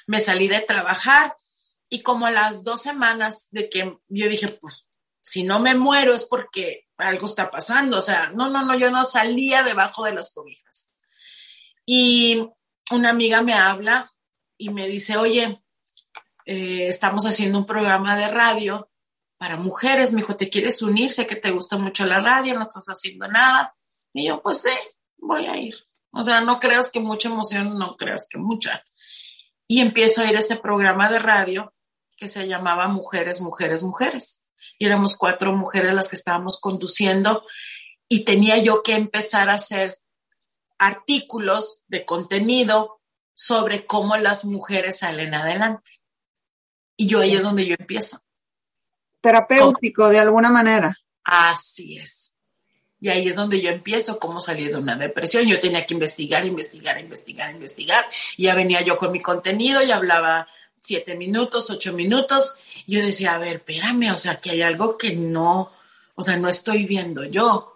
[0.05, 1.35] Me salí de trabajar
[1.89, 4.87] y como a las dos semanas de que yo dije, pues,
[5.21, 7.97] si no me muero es porque algo está pasando.
[7.97, 10.93] O sea, no, no, no, yo no salía debajo de las cobijas.
[11.85, 12.49] Y
[12.91, 14.13] una amiga me habla
[14.57, 15.61] y me dice, oye,
[16.45, 18.89] eh, estamos haciendo un programa de radio
[19.37, 20.11] para mujeres.
[20.11, 21.11] Me dijo, ¿te quieres unir?
[21.11, 23.75] Sé que te gusta mucho la radio, no estás haciendo nada.
[24.13, 24.69] Y yo, pues sí,
[25.17, 25.75] voy a ir.
[26.11, 28.83] O sea, no creas que mucha emoción, no creas que mucha.
[29.67, 31.73] Y empiezo a ir a este programa de radio
[32.15, 34.43] que se llamaba Mujeres, Mujeres, Mujeres.
[34.79, 37.43] Y éramos cuatro mujeres las que estábamos conduciendo
[38.09, 39.95] y tenía yo que empezar a hacer
[40.79, 43.01] artículos de contenido
[43.35, 45.91] sobre cómo las mujeres salen adelante.
[46.95, 48.19] Y yo ahí es donde yo empiezo.
[49.21, 50.97] Terapéutico, de alguna manera.
[51.23, 52.26] Así es.
[52.99, 55.45] Y ahí es donde yo empiezo cómo salir de una depresión.
[55.45, 58.05] Yo tenía que investigar, investigar, investigar, investigar.
[58.37, 60.47] Y ya venía yo con mi contenido y hablaba
[60.79, 62.55] siete minutos, ocho minutos.
[62.85, 65.71] Y yo decía, a ver, espérame, o sea, que hay algo que no,
[66.15, 67.73] o sea, no estoy viendo yo.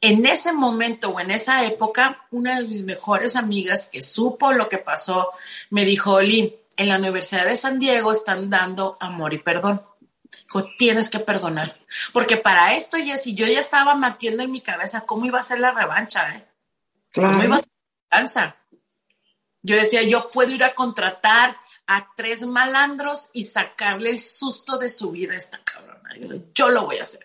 [0.00, 4.68] En ese momento o en esa época, una de mis mejores amigas que supo lo
[4.68, 5.30] que pasó,
[5.70, 9.82] me dijo, Oli, en la Universidad de San Diego están dando amor y perdón
[10.78, 11.78] tienes que perdonar.
[12.12, 15.60] Porque para esto, Jessy, yo ya estaba matiendo en mi cabeza cómo iba a ser
[15.60, 16.48] la revancha, ¿eh?
[17.14, 17.72] ¿Cómo iba a ser
[18.10, 18.56] la revancha?
[19.62, 24.90] Yo decía, yo puedo ir a contratar a tres malandros y sacarle el susto de
[24.90, 26.10] su vida a esta cabrona.
[26.18, 27.24] Yo, yo lo voy a hacer.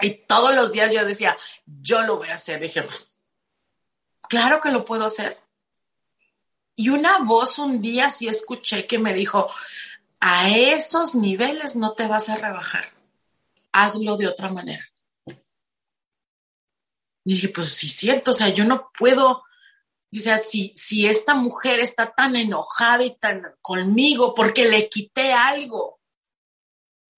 [0.00, 2.60] Y todos los días yo decía, yo lo voy a hacer.
[2.60, 2.84] Dije,
[4.28, 5.40] claro que lo puedo hacer.
[6.76, 9.48] Y una voz un día sí escuché que me dijo,
[10.26, 12.88] a esos niveles no te vas a rebajar.
[13.72, 14.82] Hazlo de otra manera.
[17.26, 19.44] dije, pues sí, cierto, o sea, yo no puedo,
[20.10, 26.00] sea, si, si esta mujer está tan enojada y tan conmigo porque le quité algo,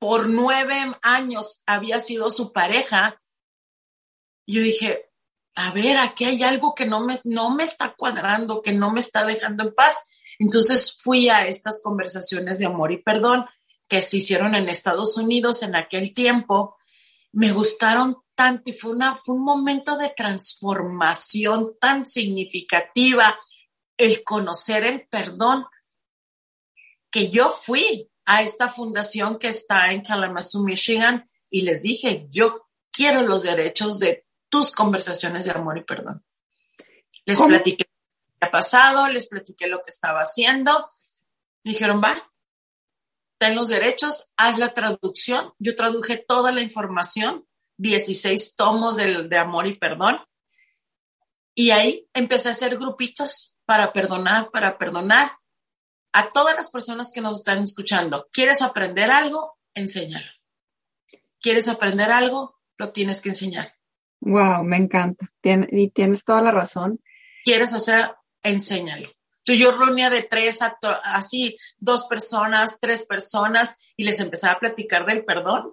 [0.01, 3.23] por nueve años había sido su pareja,
[4.49, 5.13] yo dije,
[5.55, 8.99] a ver, aquí hay algo que no me, no me está cuadrando, que no me
[8.99, 10.01] está dejando en paz.
[10.39, 13.47] Entonces fui a estas conversaciones de amor y perdón
[13.89, 16.77] que se hicieron en Estados Unidos en aquel tiempo.
[17.33, 23.39] Me gustaron tanto y fue, una, fue un momento de transformación tan significativa
[23.97, 25.65] el conocer el perdón
[27.11, 32.69] que yo fui a esta fundación que está en Kalamazoo, Michigan, y les dije, yo
[32.91, 36.25] quiero los derechos de tus conversaciones de amor y perdón.
[37.25, 37.87] Les platiqué
[38.37, 40.93] lo que ha pasado, les platiqué lo que estaba haciendo.
[41.65, 42.15] Me dijeron, va,
[43.39, 45.53] ten los derechos, haz la traducción.
[45.59, 47.47] Yo traduje toda la información,
[47.79, 50.21] 16 tomos de, de amor y perdón.
[51.55, 55.33] Y ahí empecé a hacer grupitos para perdonar, para perdonar
[56.13, 59.59] a todas las personas que nos están escuchando, ¿quieres aprender algo?
[59.75, 60.31] Enséñalo.
[61.43, 62.59] ¿Quieres aprender algo?
[62.79, 63.75] Lo tienes que enseñar.
[64.21, 65.31] Wow, me encanta.
[65.43, 67.03] y tienes toda la razón.
[67.45, 68.15] ¿Quieres hacer?
[68.47, 69.13] Enséñalo.
[69.45, 75.07] Yo reunía de tres a así, dos personas, tres personas y les empezaba a platicar
[75.07, 75.73] del perdón.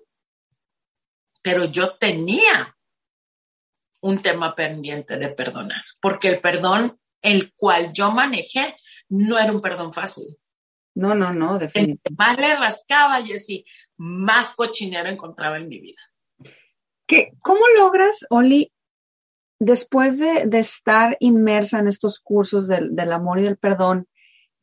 [1.41, 2.77] Pero yo tenía
[4.01, 8.77] un tema pendiente de perdonar, porque el perdón, el cual yo manejé,
[9.09, 10.37] no era un perdón fácil.
[10.95, 12.11] No, no, no, definitivamente.
[12.17, 13.65] Más le rascaba, y
[13.97, 16.01] más cochinero encontraba en mi vida.
[17.07, 18.71] ¿Qué, ¿Cómo logras, Oli,
[19.65, 24.07] después de, estar inmersa en estos cursos del, del amor y del perdón,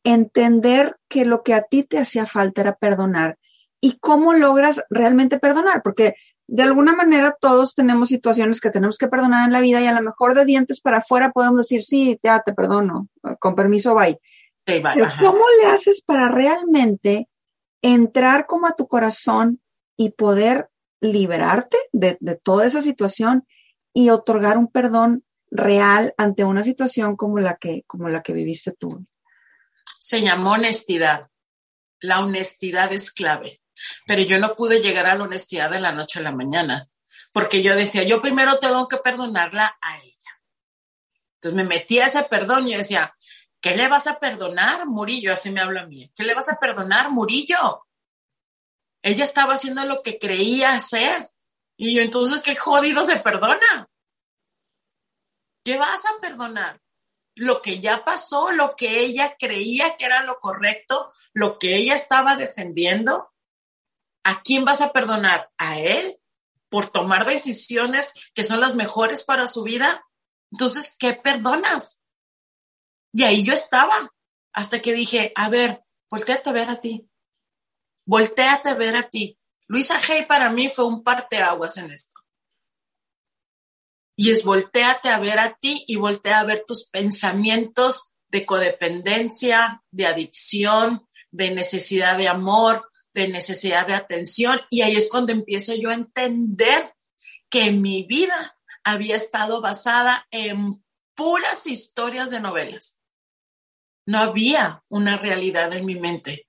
[0.03, 3.37] entender que lo que a ti te hacía falta era perdonar?
[3.79, 5.81] ¿Y cómo logras realmente perdonar?
[5.83, 6.15] Porque
[6.47, 9.93] de alguna manera todos tenemos situaciones que tenemos que perdonar en la vida y a
[9.93, 13.07] lo mejor de dientes para afuera podemos decir, sí, ya te perdono,
[13.39, 14.19] con permiso, bye.
[15.19, 17.27] ¿Cómo le haces para realmente
[17.81, 19.61] entrar como a tu corazón
[19.97, 23.45] y poder liberarte de, toda esa situación
[23.93, 28.71] y otorgar un perdón real ante una situación como la que, como la que viviste
[28.71, 29.05] tú?
[29.99, 31.27] Se llamó honestidad.
[31.99, 33.61] La honestidad es clave.
[34.05, 36.87] Pero yo no pude llegar a la honestidad de la noche a la mañana,
[37.31, 40.41] porque yo decía, yo primero tengo que perdonarla a ella.
[41.35, 43.15] Entonces me metí a ese perdón y decía,
[43.61, 45.31] ¿Qué le vas a perdonar, Murillo?
[45.31, 46.11] Así me habla a mí.
[46.15, 47.87] ¿Qué le vas a perdonar, Murillo?
[49.03, 51.29] Ella estaba haciendo lo que creía hacer.
[51.83, 53.89] Y yo, entonces, ¿qué jodido se perdona?
[55.65, 56.79] ¿Qué vas a perdonar?
[57.35, 61.95] Lo que ya pasó, lo que ella creía que era lo correcto, lo que ella
[61.95, 63.33] estaba defendiendo.
[64.23, 65.51] ¿A quién vas a perdonar?
[65.57, 66.21] ¿A él?
[66.69, 70.05] ¿Por tomar decisiones que son las mejores para su vida?
[70.51, 71.99] Entonces, ¿qué perdonas?
[73.11, 74.13] Y ahí yo estaba,
[74.53, 77.09] hasta que dije, a ver, volteate a ver a ti.
[78.05, 79.40] Volteate a ver a ti.
[79.71, 82.19] Luisa Hay para mí fue un parteaguas en esto.
[84.17, 89.81] Y es volteate a ver a ti y voltea a ver tus pensamientos de codependencia,
[89.89, 94.59] de adicción, de necesidad de amor, de necesidad de atención.
[94.69, 96.93] Y ahí es cuando empiezo yo a entender
[97.49, 100.83] que mi vida había estado basada en
[101.15, 103.01] puras historias de novelas
[104.05, 106.47] no había una realidad en mi mente,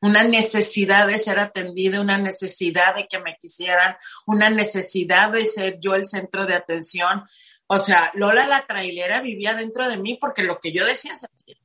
[0.00, 5.78] una necesidad de ser atendida, una necesidad de que me quisieran, una necesidad de ser
[5.80, 7.24] yo el centro de atención.
[7.66, 11.26] O sea, Lola la trailera vivía dentro de mí porque lo que yo decía se
[11.26, 11.56] hacía.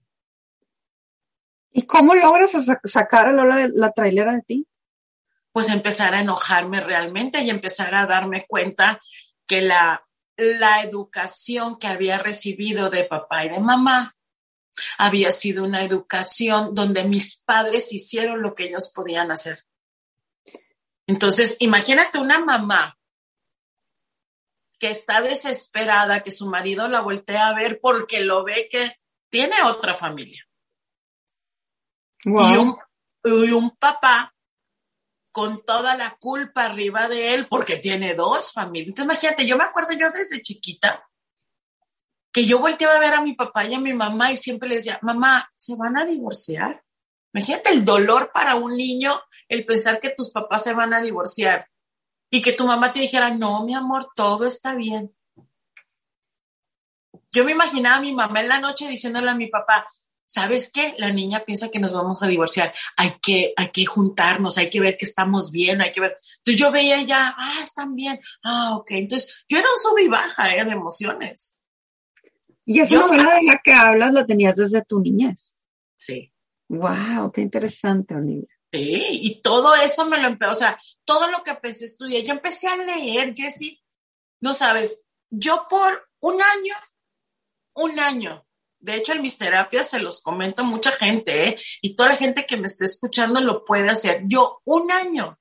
[1.72, 2.52] ¿Y cómo logras
[2.84, 4.67] sacar a Lola la trailera de ti?
[5.52, 9.00] Pues empezar a enojarme realmente y empezar a darme cuenta
[9.48, 10.06] que la,
[10.38, 14.15] la educación que había recibido de papá y de mamá
[14.98, 19.66] había sido una educación donde mis padres hicieron lo que ellos podían hacer.
[21.08, 22.98] Entonces, imagínate una mamá
[24.80, 29.56] que está desesperada, que su marido la voltea a ver porque lo ve que tiene
[29.66, 30.48] otra familia.
[32.26, 32.78] Y, un,
[33.24, 34.34] y un papá
[35.32, 38.90] con toda la culpa arriba de él porque tiene dos familias.
[38.90, 41.10] Entonces, imagínate, yo me acuerdo yo desde chiquita
[42.34, 44.80] que yo volteaba a ver a mi papá y a mi mamá y siempre les
[44.80, 46.84] decía, mamá, ¿se van a divorciar?
[47.32, 51.69] Imagínate el dolor para un niño el pensar que tus papás se van a divorciar
[52.32, 55.15] y que tu mamá te dijera, no, mi amor, todo está bien.
[57.32, 59.88] Yo me imaginaba a mi mamá en la noche diciéndole a mi papá,
[60.26, 60.96] ¿sabes qué?
[60.98, 62.74] La niña piensa que nos vamos a divorciar.
[62.98, 66.17] Hay que, hay que juntarnos, hay que ver que estamos bien, hay que ver.
[66.38, 68.19] Entonces yo veía ya, ah, están bien.
[68.43, 68.91] Ah, ok.
[68.91, 71.53] Entonces yo era un sub y baja eh, de emociones.
[72.65, 75.65] Y esa novela de la que hablas la tenías desde tu niñez.
[75.97, 76.34] Sí.
[76.69, 78.47] Wow, qué interesante, Olivia.
[78.71, 82.23] Sí, y todo eso me lo empezó, o sea, todo lo que empecé a estudiar,
[82.23, 83.80] yo empecé a leer, Jessie,
[84.41, 86.73] no sabes, yo por un año,
[87.76, 88.47] un año,
[88.84, 91.58] De hecho, en mis terapias se los comento a mucha gente, ¿eh?
[91.82, 94.23] Y toda la gente que me esté escuchando lo puede hacer.
[94.26, 95.39] Yo un año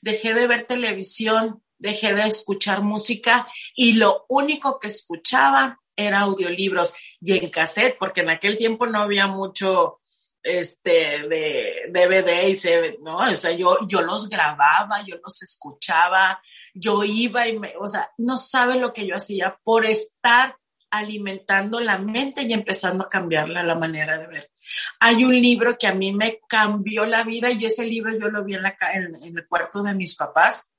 [0.00, 6.94] dejé de ver televisión, dejé de escuchar música y lo único que escuchaba era audiolibros
[7.20, 10.00] y en cassette, porque en aquel tiempo no había mucho
[10.42, 16.40] este de DVD y se, no, o sea, yo, yo los grababa, yo los escuchaba,
[16.74, 20.56] yo iba y me, o sea, no sabe lo que yo hacía por estar
[20.90, 24.52] alimentando la mente y empezando a cambiarla la manera de ver.
[25.00, 28.44] Hay un libro que a mí me cambió la vida y ese libro yo lo
[28.44, 30.72] vi en, la, en, en el cuarto de mis papás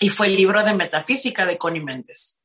[0.00, 2.39] y fue el libro de metafísica de Connie Méndez.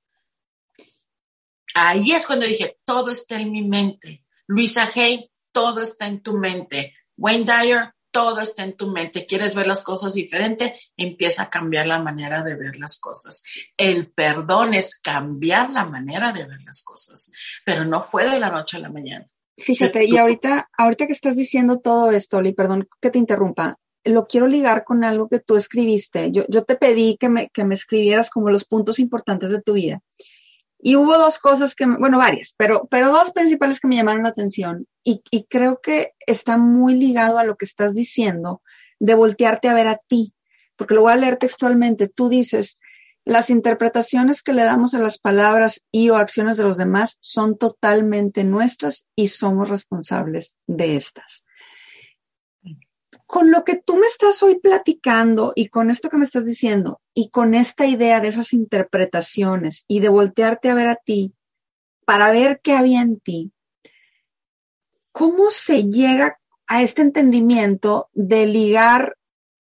[1.76, 4.24] Ahí es cuando dije, todo está en mi mente.
[4.48, 6.96] Luisa Hay, todo está en tu mente.
[7.18, 9.26] Wayne Dyer, todo está en tu mente.
[9.26, 10.80] ¿Quieres ver las cosas diferente?
[10.96, 13.44] Empieza a cambiar la manera de ver las cosas.
[13.76, 17.30] El perdón es cambiar la manera de ver las cosas,
[17.66, 19.28] pero no fue de la noche a la mañana.
[19.58, 24.28] Fíjate, y ahorita, ahorita que estás diciendo todo esto, Oli, perdón que te interrumpa, lo
[24.28, 26.32] quiero ligar con algo que tú escribiste.
[26.32, 29.74] Yo, yo te pedí que me, que me escribieras como los puntos importantes de tu
[29.74, 30.02] vida.
[30.80, 34.30] Y hubo dos cosas que, bueno, varias, pero, pero dos principales que me llamaron la
[34.30, 38.62] atención y, y creo que está muy ligado a lo que estás diciendo
[39.00, 40.34] de voltearte a ver a ti,
[40.76, 42.08] porque lo voy a leer textualmente.
[42.08, 42.78] Tú dices,
[43.24, 47.58] las interpretaciones que le damos a las palabras y o acciones de los demás son
[47.58, 51.45] totalmente nuestras y somos responsables de estas
[53.26, 57.02] con lo que tú me estás hoy platicando y con esto que me estás diciendo
[57.14, 61.34] y con esta idea de esas interpretaciones y de voltearte a ver a ti
[62.06, 63.52] para ver qué había en ti,
[65.12, 69.18] ¿cómo se llega a este entendimiento de ligar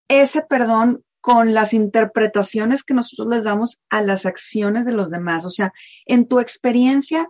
[0.06, 5.44] ese perdón con las interpretaciones que nosotros les damos a las acciones de los demás?
[5.44, 5.72] O sea,
[6.06, 7.28] en tu experiencia,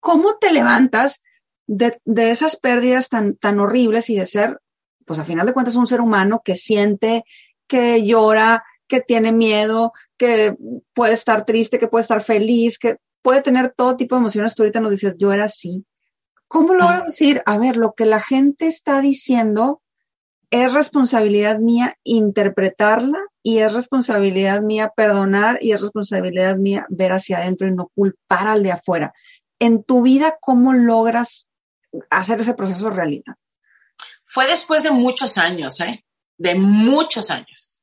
[0.00, 1.22] ¿cómo te levantas
[1.68, 4.60] de, esas pérdidas tan, tan horribles y de ser
[5.10, 7.24] pues a final de cuentas es un ser humano que siente,
[7.66, 10.54] que llora, que tiene miedo, que
[10.94, 14.54] puede estar triste, que puede estar feliz, que puede tener todo tipo de emociones.
[14.54, 15.84] Tú ahorita nos dices, yo era así.
[16.46, 17.42] ¿Cómo lo voy a decir?
[17.44, 19.82] A ver, lo que la gente está diciendo
[20.48, 27.38] es responsabilidad mía interpretarla y es responsabilidad mía perdonar y es responsabilidad mía ver hacia
[27.38, 29.12] adentro y no culpar al de afuera.
[29.58, 31.48] En tu vida, ¿cómo logras
[32.10, 33.34] hacer ese proceso realidad?
[34.30, 36.04] Fue después de muchos años, ¿eh?
[36.38, 37.82] De muchos años.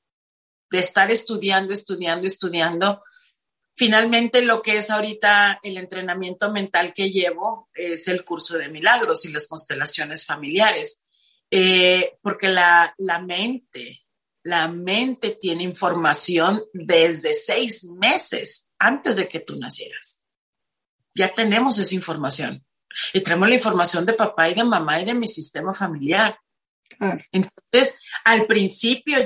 [0.72, 3.04] De estar estudiando, estudiando, estudiando.
[3.76, 9.26] Finalmente lo que es ahorita el entrenamiento mental que llevo es el curso de milagros
[9.26, 11.04] y las constelaciones familiares.
[11.52, 14.06] Eh, porque la, la mente,
[14.44, 20.24] la mente tiene información desde seis meses antes de que tú nacieras.
[21.14, 22.66] Ya tenemos esa información
[23.14, 26.40] y traemos la información de papá y de mamá y de mi sistema familiar.
[27.32, 29.18] Entonces, al principio,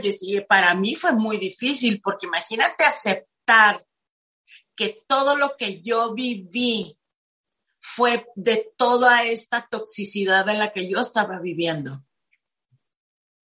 [0.48, 3.86] para mí fue muy difícil porque imagínate aceptar
[4.76, 6.98] que todo lo que yo viví
[7.80, 12.04] fue de toda esta toxicidad en la que yo estaba viviendo.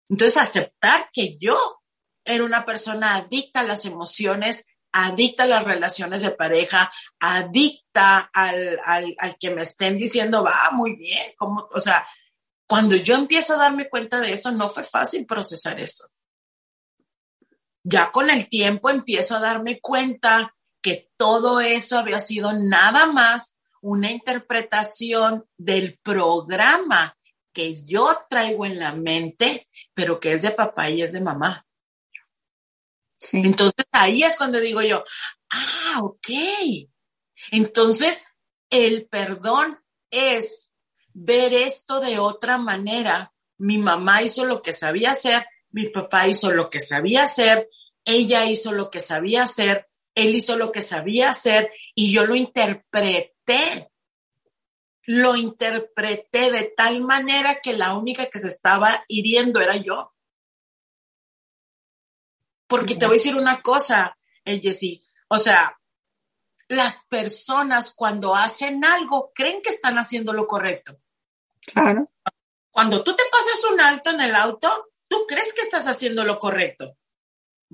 [0.09, 1.83] Entonces, aceptar que yo
[2.25, 8.81] era una persona adicta a las emociones, adicta a las relaciones de pareja, adicta al,
[8.85, 12.07] al, al que me estén diciendo, va muy bien, como, o sea,
[12.67, 16.09] cuando yo empiezo a darme cuenta de eso, no fue fácil procesar eso.
[17.83, 23.59] Ya con el tiempo empiezo a darme cuenta que todo eso había sido nada más
[23.81, 27.17] una interpretación del programa
[27.53, 31.67] que yo traigo en la mente, pero que es de papá y es de mamá.
[33.33, 35.05] Entonces ahí es cuando digo yo,
[35.51, 36.29] ah, ok.
[37.51, 38.25] Entonces
[38.71, 39.79] el perdón
[40.11, 40.73] es
[41.13, 43.35] ver esto de otra manera.
[43.59, 47.69] Mi mamá hizo lo que sabía hacer, mi papá hizo lo que sabía hacer,
[48.05, 52.35] ella hizo lo que sabía hacer, él hizo lo que sabía hacer y yo lo
[52.35, 53.91] interpreté.
[55.05, 60.15] Lo interpreté de tal manera que la única que se estaba hiriendo era yo.
[62.71, 65.03] Porque te voy a decir una cosa, eh, Jessie.
[65.29, 65.77] O sea,
[66.69, 70.97] las personas cuando hacen algo creen que están haciendo lo correcto.
[71.67, 72.13] Claro.
[72.71, 76.39] Cuando tú te pasas un alto en el auto, tú crees que estás haciendo lo
[76.39, 76.97] correcto.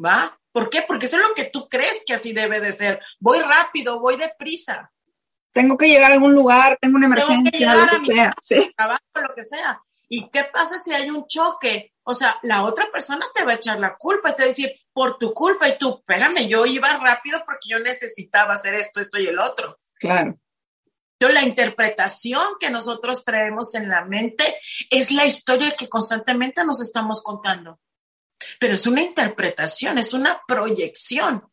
[0.02, 0.40] ¿Va?
[0.50, 0.82] ¿Por qué?
[0.88, 3.02] Porque eso es lo que tú crees que así debe de ser.
[3.20, 4.90] Voy rápido, voy deprisa.
[5.52, 8.32] Tengo que llegar a algún lugar, tengo una emergencia, lo que sea.
[8.42, 8.72] Sí.
[8.74, 9.78] Trabajo, lo que sea.
[10.08, 11.92] ¿Y qué pasa si hay un choque?
[12.04, 14.48] O sea, la otra persona te va a echar la culpa y te va a
[14.48, 18.98] decir, por tu culpa, y tú, espérame, yo iba rápido porque yo necesitaba hacer esto,
[18.98, 19.78] esto y el otro.
[20.00, 20.40] Claro.
[21.18, 24.56] Pero la interpretación que nosotros traemos en la mente
[24.88, 27.78] es la historia que constantemente nos estamos contando.
[28.58, 31.46] Pero es una interpretación, es una proyección.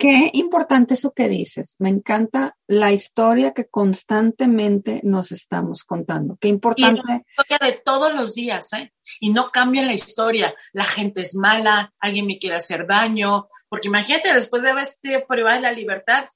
[0.00, 1.76] Qué importante eso que dices.
[1.78, 6.38] Me encanta la historia que constantemente nos estamos contando.
[6.40, 7.02] Qué importante.
[7.06, 8.94] Y historia de todos los días, ¿eh?
[9.20, 10.54] Y no cambia la historia.
[10.72, 13.50] La gente es mala, alguien me quiere hacer daño.
[13.68, 16.30] Porque imagínate, después de haber sido privada de la libertad,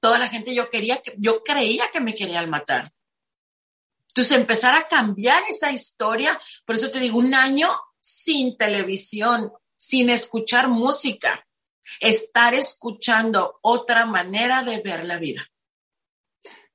[0.00, 2.94] toda la gente yo quería, yo creía que me querían matar.
[4.08, 7.68] Entonces empezar a cambiar esa historia, por eso te digo, un año
[8.00, 11.44] sin televisión, sin escuchar música
[12.00, 15.48] estar escuchando otra manera de ver la vida.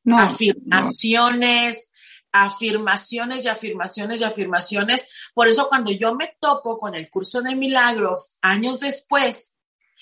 [0.06, 1.94] afirmaciones,
[2.34, 5.08] afirmaciones y afirmaciones y afirmaciones.
[5.34, 9.56] Por eso cuando yo me topo con el curso de milagros años después,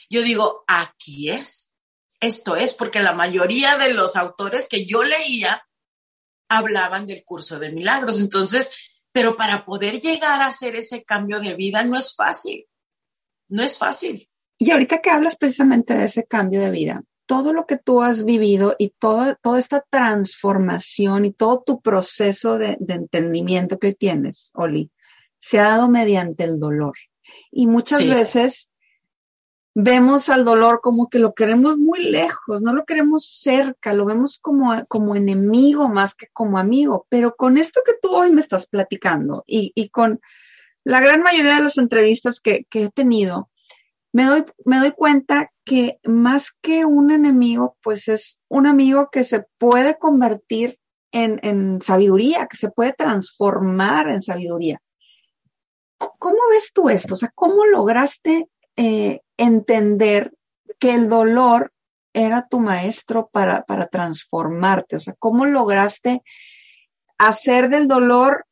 [0.10, 1.74] yo digo, aquí es,
[2.20, 5.68] esto es, porque la mayoría de los autores que yo leía
[6.50, 8.20] hablaban del curso de milagros.
[8.20, 8.72] Entonces,
[9.12, 12.68] pero para poder llegar a hacer ese cambio de vida no es fácil,
[13.50, 14.31] no es fácil.
[14.62, 18.26] Y ahorita que hablas precisamente de ese cambio de vida, todo lo que tú has
[18.26, 24.92] vivido y toda, toda esta transformación y todo tu proceso de, entendimiento que tienes, Oli,
[25.40, 26.94] se ha dado mediante el dolor.
[27.50, 28.70] Y muchas veces
[29.74, 34.38] vemos al dolor como que lo queremos muy lejos, no lo queremos cerca, lo vemos
[34.38, 37.08] como, como enemigo más que como amigo.
[37.10, 40.22] Pero con esto que tú hoy me estás platicando y, y con
[40.84, 43.50] la gran mayoría de las entrevistas que, que he tenido,
[44.14, 49.24] me doy, me doy cuenta que más que un enemigo, pues es un amigo que
[49.24, 50.80] se puede convertir
[51.12, 54.82] en, en sabiduría, que se puede transformar en sabiduría.
[55.98, 57.14] ¿Cómo ves tú esto?
[57.14, 60.34] O sea, ¿cómo lograste eh, entender
[60.80, 61.72] que el dolor
[62.14, 64.96] era tu maestro para, para transformarte?
[64.96, 66.24] O sea, ¿cómo lograste
[67.18, 68.46] hacer del dolor,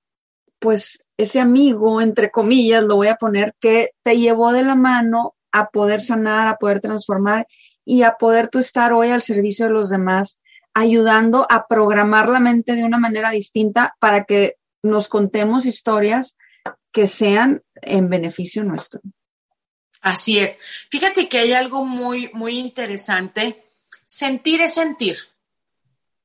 [0.60, 5.34] pues, ese amigo, entre comillas, lo voy a poner, que te llevó de la mano
[5.52, 7.48] a poder sanar, a poder transformar
[7.86, 10.40] y a poder tú estar hoy al servicio de los demás,
[10.74, 16.36] ayudando a programar la mente de una manera distinta para que nos contemos historias
[16.92, 19.02] que sean en beneficio nuestro.
[20.02, 20.58] Así es.
[20.90, 23.66] Fíjate que hay algo muy, muy interesante.
[24.06, 25.18] Sentir es sentir.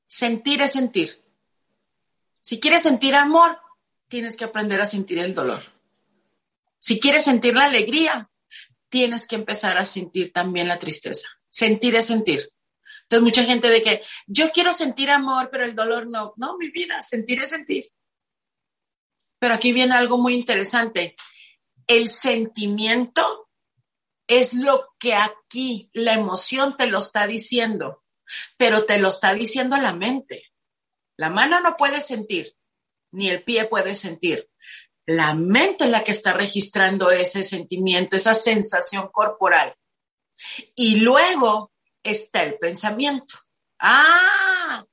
[0.06, 1.20] Sentir es sentir.
[2.40, 3.58] Si quieres sentir amor,
[4.08, 5.62] tienes que aprender a sentir el dolor.
[6.78, 8.30] Si quieres sentir la alegría,
[8.94, 11.26] tienes que empezar a sentir también la tristeza.
[11.50, 12.52] Sentir es sentir.
[13.02, 16.32] Entonces, mucha gente de que yo quiero sentir amor, pero el dolor no.
[16.36, 17.90] No, mi vida, sentir es sentir.
[19.40, 21.16] Pero aquí viene algo muy interesante.
[21.88, 23.50] El sentimiento
[24.28, 28.04] es lo que aquí la emoción te lo está diciendo,
[28.56, 30.52] pero te lo está diciendo la mente.
[31.16, 32.56] La mano no puede sentir,
[33.10, 34.48] ni el pie puede sentir.
[35.06, 39.74] La mente es la que está registrando ese sentimiento, esa sensación corporal.
[40.74, 43.34] Y luego está el pensamiento.
[43.78, 44.84] Ah,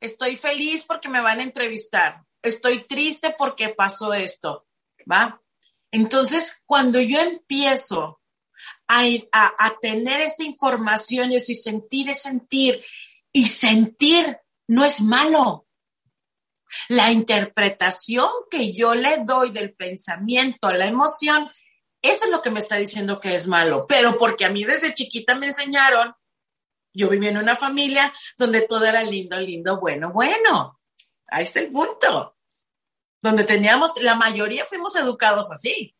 [0.00, 2.24] estoy feliz porque me van a entrevistar.
[2.42, 4.66] Estoy triste porque pasó esto.
[5.10, 5.40] ¿Va?
[5.92, 8.20] Entonces, cuando yo empiezo
[8.88, 12.84] a, a, tener esta información y sentir es sentir,
[13.32, 14.38] y sentir
[14.68, 15.66] no es malo.
[16.88, 21.50] La interpretación que yo le doy del pensamiento a la emoción,
[22.02, 23.86] eso es lo que me está diciendo que es malo.
[23.86, 26.14] Pero porque a mí desde chiquita me enseñaron,
[26.92, 30.80] yo viví en una familia donde todo era lindo, lindo, bueno, bueno.
[31.28, 32.36] Ahí está el punto.
[33.22, 35.94] Donde teníamos, la mayoría fuimos educados así.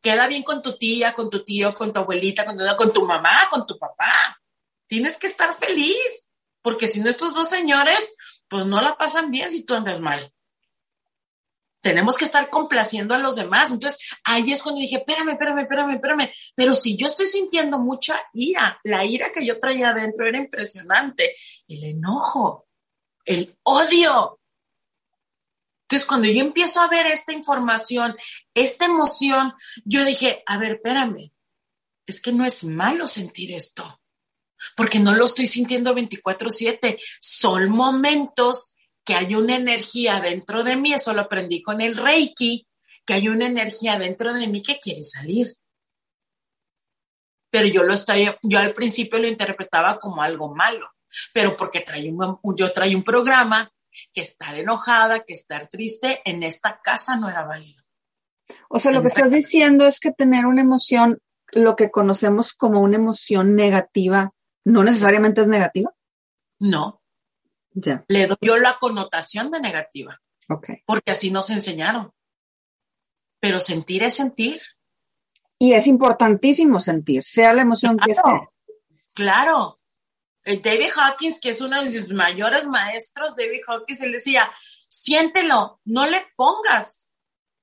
[0.00, 3.48] Queda bien con tu tía, con tu tío, con tu abuelita, con con tu mamá,
[3.50, 4.40] con tu papá.
[4.86, 6.28] Tienes que estar feliz,
[6.62, 8.14] porque si no estos dos señores
[8.48, 10.32] pues no la pasan bien si tú andas mal.
[11.80, 13.70] Tenemos que estar complaciendo a los demás.
[13.70, 16.30] Entonces, ahí es cuando dije, espérame, espérame, espérame, espérame.
[16.54, 21.36] Pero si yo estoy sintiendo mucha ira, la ira que yo traía adentro era impresionante.
[21.68, 22.68] El enojo,
[23.26, 24.40] el odio.
[25.82, 28.16] Entonces, cuando yo empiezo a ver esta información,
[28.54, 29.52] esta emoción,
[29.84, 31.32] yo dije, a ver, espérame,
[32.06, 34.00] es que no es malo sentir esto
[34.76, 36.98] porque no lo estoy sintiendo 24/7.
[37.20, 42.66] Son momentos que hay una energía dentro de mí, eso lo aprendí con el Reiki,
[43.04, 45.48] que hay una energía dentro de mí que quiere salir.
[47.50, 50.88] Pero yo lo estoy, yo al principio lo interpretaba como algo malo,
[51.32, 53.70] pero porque trae un, yo traía un programa
[54.12, 57.82] que estar enojada, que estar triste en esta casa no era válido.
[58.68, 61.18] O sea, lo que estás diciendo es que tener una emoción,
[61.52, 64.32] lo que conocemos como una emoción negativa,
[64.64, 65.94] no necesariamente es negativa.
[66.58, 67.02] No,
[67.76, 68.04] Ya.
[68.08, 70.68] Le doy yo la connotación de negativa, Ok.
[70.86, 72.12] porque así nos enseñaron.
[73.40, 74.60] Pero sentir es sentir.
[75.58, 78.48] Y es importantísimo sentir, sea la emoción que sea.
[79.12, 79.80] Claro.
[80.44, 84.48] Eh, David Hawkins, que es uno de mis mayores maestros, David Hawkins, él decía,
[84.88, 87.12] siéntelo, no le pongas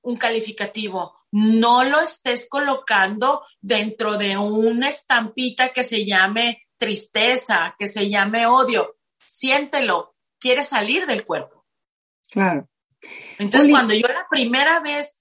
[0.02, 7.86] un calificativo, no lo estés colocando dentro de una estampita que se llame tristeza, que
[7.86, 8.96] se llame odio.
[9.24, 11.64] Siéntelo, quiere salir del cuerpo.
[12.28, 12.68] Claro.
[13.38, 15.18] Entonces, Oli- cuando yo la primera vez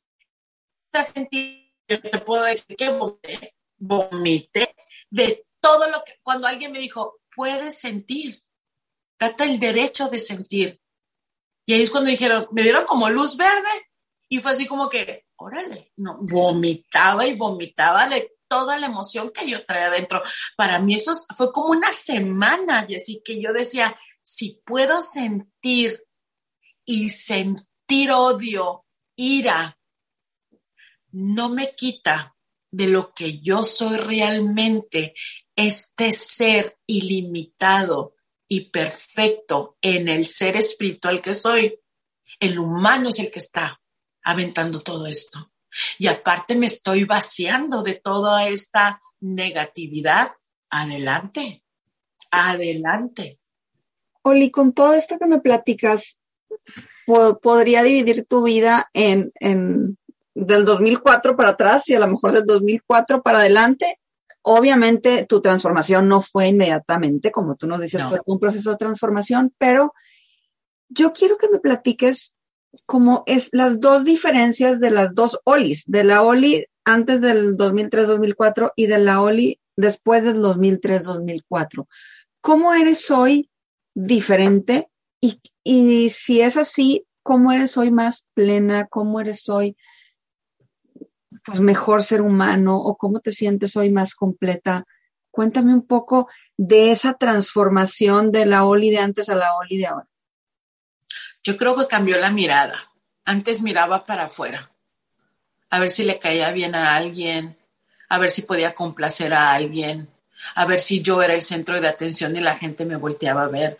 [0.91, 4.75] la sentí, yo te puedo decir que vomité, vomité
[5.11, 8.41] de todo lo que, cuando alguien me dijo, puedes sentir,
[9.19, 10.81] date el derecho de sentir.
[11.67, 13.69] Y ahí es cuando dijeron, me dieron como luz verde
[14.29, 19.49] y fue así como que, órale, no, vomitaba y vomitaba de toda la emoción que
[19.49, 20.21] yo traía adentro.
[20.57, 26.03] Para mí eso fue como una semana, y así que yo decía, si puedo sentir
[26.83, 28.85] y sentir odio,
[29.15, 29.79] ira,
[31.11, 32.35] no me quita
[32.69, 35.13] de lo que yo soy realmente,
[35.55, 38.15] este ser ilimitado
[38.49, 41.79] y perfecto en el ser espiritual que soy.
[42.37, 43.81] El humano es el que está
[44.23, 45.50] aventando todo esto.
[45.99, 50.31] Y aparte me estoy vaciando de toda esta negatividad.
[50.69, 51.63] Adelante,
[52.31, 53.39] adelante.
[54.23, 56.19] Oli, con todo esto que me platicas,
[57.05, 59.97] po- podría dividir tu vida en, en
[60.33, 63.99] del 2004 para atrás y a lo mejor del 2004 para adelante.
[64.43, 68.09] Obviamente tu transformación no fue inmediatamente, como tú nos dices, No.
[68.09, 69.93] fue un proceso de transformación, pero
[70.89, 72.35] yo quiero que me platiques
[72.85, 78.71] cómo es las dos diferencias de las dos Olis, de la Oli antes del 2003-2004
[78.75, 81.87] y de la Oli después del 2003-2004.
[82.41, 83.49] ¿Cómo eres hoy
[83.93, 84.89] diferente?
[85.19, 88.87] Y, y si es así, ¿cómo eres hoy más plena?
[88.87, 89.77] ¿Cómo eres hoy
[91.45, 92.77] pues mejor ser humano?
[92.77, 94.85] ¿O cómo te sientes hoy más completa?
[95.31, 99.85] Cuéntame un poco de esa transformación de la Oli de antes a la Oli de
[99.85, 100.10] ahora.
[101.43, 102.91] Yo creo que cambió la mirada.
[103.25, 104.71] Antes miraba para afuera,
[105.69, 107.57] a ver si le caía bien a alguien,
[108.09, 110.09] a ver si podía complacer a alguien,
[110.55, 113.47] a ver si yo era el centro de atención y la gente me volteaba a
[113.47, 113.77] ver.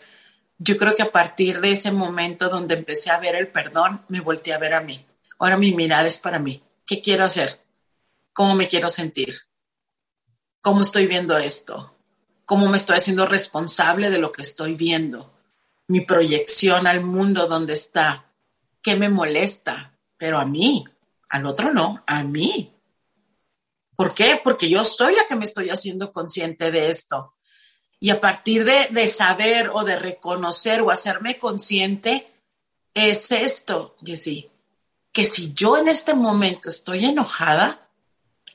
[0.58, 4.20] Yo creo que a partir de ese momento donde empecé a ver el perdón, me
[4.20, 5.04] volteé a ver a mí.
[5.38, 6.62] Ahora mi mirada es para mí.
[6.86, 7.60] ¿Qué quiero hacer?
[8.32, 9.40] ¿Cómo me quiero sentir?
[10.60, 11.94] ¿Cómo estoy viendo esto?
[12.46, 15.31] ¿Cómo me estoy haciendo responsable de lo que estoy viendo?
[15.88, 18.32] Mi proyección al mundo donde está.
[18.82, 19.98] ¿Qué me molesta?
[20.16, 20.84] Pero a mí,
[21.28, 22.72] al otro no, a mí.
[23.96, 24.40] ¿Por qué?
[24.42, 27.34] Porque yo soy la que me estoy haciendo consciente de esto.
[28.00, 32.26] Y a partir de, de saber o de reconocer o hacerme consciente,
[32.94, 34.50] es esto, Jessy,
[35.12, 37.88] que si yo en este momento estoy enojada,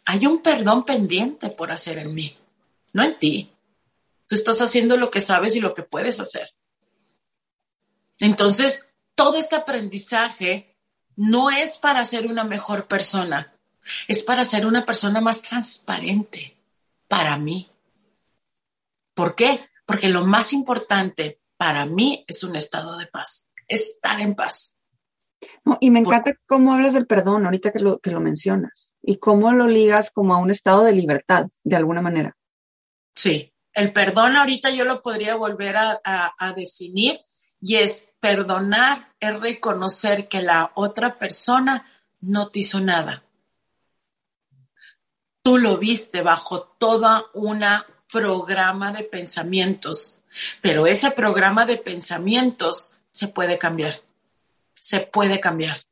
[0.06, 2.38] hay un perdón pendiente por hacer en mí,
[2.94, 3.52] no en ti.
[4.28, 6.50] Tú estás haciendo lo que sabes y lo que puedes hacer.
[8.20, 10.78] Entonces, todo este aprendizaje
[11.16, 13.54] no es para ser una mejor persona,
[14.08, 16.58] es para ser una persona más transparente
[17.08, 17.70] para mí.
[19.14, 19.60] ¿Por qué?
[19.86, 24.80] Porque lo más importante para mí es un estado de paz, estar en paz.
[25.66, 29.18] No, y me encanta cómo hablas del perdón ahorita que lo, que lo mencionas y
[29.18, 32.36] cómo lo ligas como a un estado de libertad, de alguna manera.
[33.16, 37.20] Sí, el perdón ahorita yo lo podría volver a, a, a definir
[37.62, 41.86] y es perdonar, es reconocer que la otra persona
[42.20, 43.24] no te hizo nada.
[45.42, 50.18] Tú lo viste bajo toda una programa de pensamientos,
[50.62, 54.02] pero ese programa de pensamientos se puede cambiar,
[54.76, 55.86] se puede cambiar.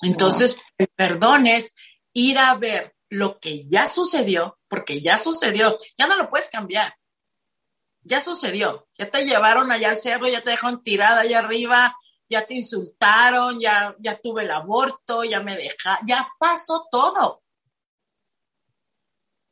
[0.00, 1.74] Entonces, el perdón es
[2.12, 6.96] ir a ver lo que ya sucedió, porque ya sucedió, ya no lo puedes cambiar.
[8.02, 11.96] Ya sucedió, ya te llevaron allá al cerro, ya te dejaron tirada allá arriba,
[12.28, 17.42] ya te insultaron, ya, ya tuve el aborto, ya me deja, ya pasó todo.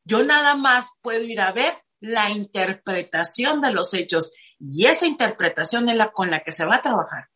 [0.05, 5.88] Yo nada más puedo ir a ver la interpretación de los hechos y esa interpretación
[5.88, 7.28] es la con la que se va a trabajar.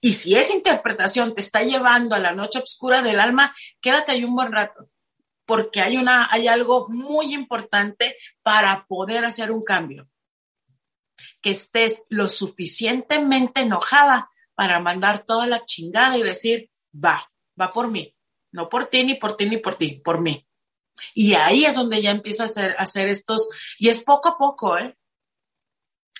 [0.00, 4.24] Y si esa interpretación te está llevando a la noche oscura del alma, quédate ahí
[4.24, 4.88] un buen rato,
[5.48, 10.06] porque hay una, hay algo muy importante para poder hacer un cambio.
[11.40, 17.90] Que estés lo suficientemente enojada para mandar toda la chingada y decir, va, va por
[17.90, 18.14] mí,
[18.52, 20.46] no por ti, ni por ti, ni por ti, por mí.
[21.14, 24.36] Y ahí es donde ya empieza a hacer, a hacer estos, y es poco a
[24.36, 24.98] poco, ¿eh?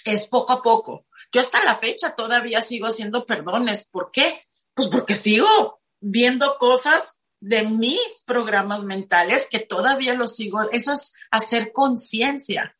[0.07, 1.07] Es poco a poco.
[1.33, 3.87] Yo hasta la fecha todavía sigo haciendo perdones.
[3.91, 4.47] ¿Por qué?
[4.72, 10.70] Pues porque sigo viendo cosas de mis programas mentales que todavía los sigo.
[10.70, 12.76] Eso es hacer conciencia.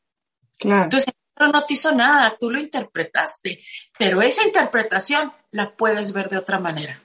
[0.59, 0.85] Claro.
[0.85, 3.63] Entonces, no te hizo nada, tú lo interpretaste,
[3.99, 7.01] pero esa interpretación la puedes ver de otra manera.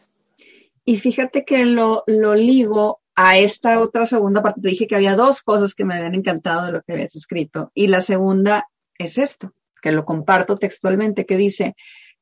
[0.86, 4.62] Y fíjate que lo, lo ligo a esta otra segunda parte.
[4.62, 7.72] Te dije que había dos cosas que me habían encantado de lo que habías escrito.
[7.74, 11.76] Y la segunda es esto, que lo comparto textualmente, que dice,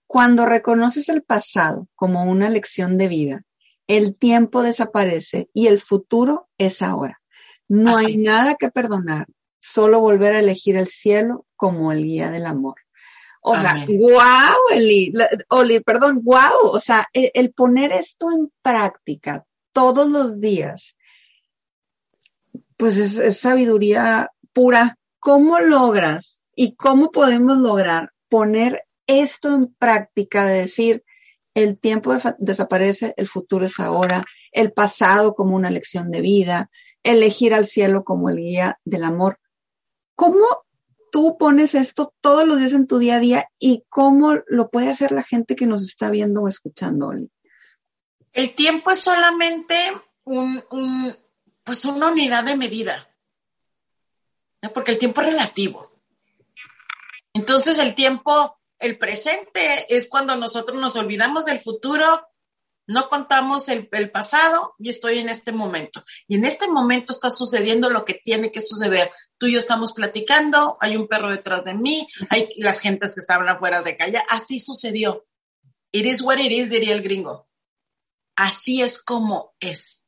[0.05, 3.43] cuando reconoces el pasado como una lección de vida,
[3.87, 7.21] el tiempo desaparece y el futuro es ahora.
[7.67, 9.27] No hay nada que perdonar,
[9.59, 12.75] solo volver a elegir el cielo como el guía del amor.
[13.43, 15.11] O sea, wow, Eli,
[15.49, 20.95] Oli, perdón, wow, o sea, el, el, poner esto en práctica todos los días,
[22.77, 24.97] pues es, es sabiduría pura.
[25.19, 31.03] ¿Cómo logras y cómo podemos lograr poner esto en práctica de decir,
[31.53, 36.69] el tiempo desaparece, el futuro es ahora, el pasado como una lección de vida,
[37.03, 39.39] elegir al cielo como el guía del amor.
[40.15, 40.45] ¿Cómo
[41.11, 44.89] tú pones esto todos los días en tu día a día y cómo lo puede
[44.89, 47.11] hacer la gente que nos está viendo o escuchando,
[48.31, 49.75] El tiempo es solamente
[50.23, 50.63] un,
[51.63, 53.09] pues una unidad de medida,
[54.73, 55.91] porque el tiempo es relativo.
[57.33, 62.27] Entonces el tiempo, el presente es cuando nosotros nos olvidamos del futuro,
[62.87, 66.03] no contamos el, pasado y estoy en este momento.
[66.27, 69.11] Y en este momento está sucediendo lo que tiene que suceder
[69.41, 73.21] tú y yo estamos platicando, hay un perro detrás de mí, hay las gentes que
[73.21, 75.25] estaban afuera de calle, así sucedió.
[75.91, 77.49] It is what it is, diría el gringo.
[78.35, 80.07] Así es como es.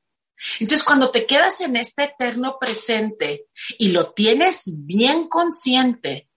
[0.59, 3.47] Entonces, cuando te quedas en este eterno presente
[3.80, 6.30] y lo tienes bien consciente,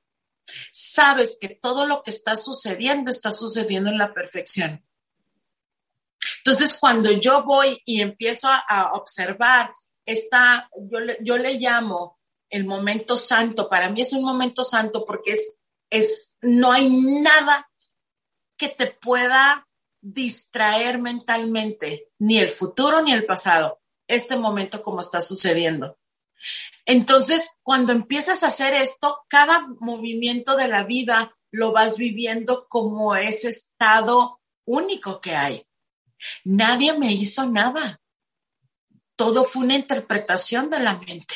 [0.78, 4.84] sabes que todo lo que está sucediendo está sucediendo en la perfección.
[6.38, 9.72] Entonces, cuando yo voy y empiezo a, observar
[10.04, 12.20] esta, yo yo le llamo
[12.50, 13.70] el momento santo.
[13.70, 17.70] Para mí es un momento santo porque es, es, no hay nada
[18.58, 19.66] que te pueda
[20.02, 25.98] distraer mentalmente, ni el futuro ni el pasado, este momento como está sucediendo.
[26.86, 33.16] Entonces, cuando empiezas a hacer esto, cada movimiento de la vida lo vas viviendo como
[33.16, 35.66] ese estado único que hay.
[36.44, 38.00] Nadie me hizo nada.
[39.16, 41.34] Todo fue una interpretación de la mente.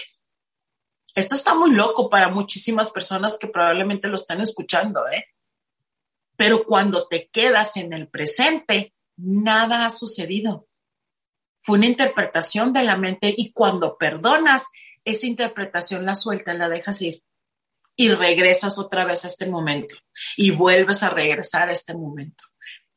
[1.15, 5.25] Esto está muy loco para muchísimas personas que probablemente lo están escuchando, ¿eh?
[6.37, 10.69] Pero cuando te quedas en el presente, nada ha sucedido.
[11.63, 14.69] Fue una interpretación de la mente y cuando perdonas,
[15.11, 17.23] esa interpretación la sueltas, la dejas ir
[17.97, 19.95] y regresas otra vez a este momento
[20.37, 22.45] y vuelves a regresar a este momento.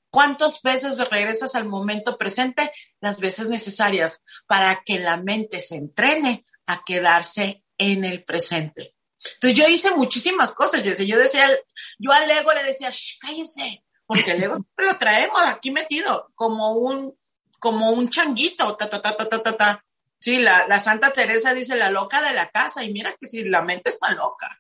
[0.10, 2.72] ¿Cuántas veces regresas al momento presente?
[3.02, 8.96] Las veces necesarias para que la mente se entrene a quedarse en el presente.
[9.36, 10.84] Entonces yo hice muchísimas cosas.
[10.84, 11.50] Yo decía, yo, decía,
[11.98, 16.74] yo al ego le decía, cállense, porque el ego siempre lo traemos aquí metido, como
[16.74, 17.18] un,
[17.60, 19.86] como un changuito, ta, ta, ta, ta, ta, ta,
[20.24, 23.62] Sí, la, Santa Teresa dice la loca de la casa, y mira que si la
[23.62, 24.58] mente está loca.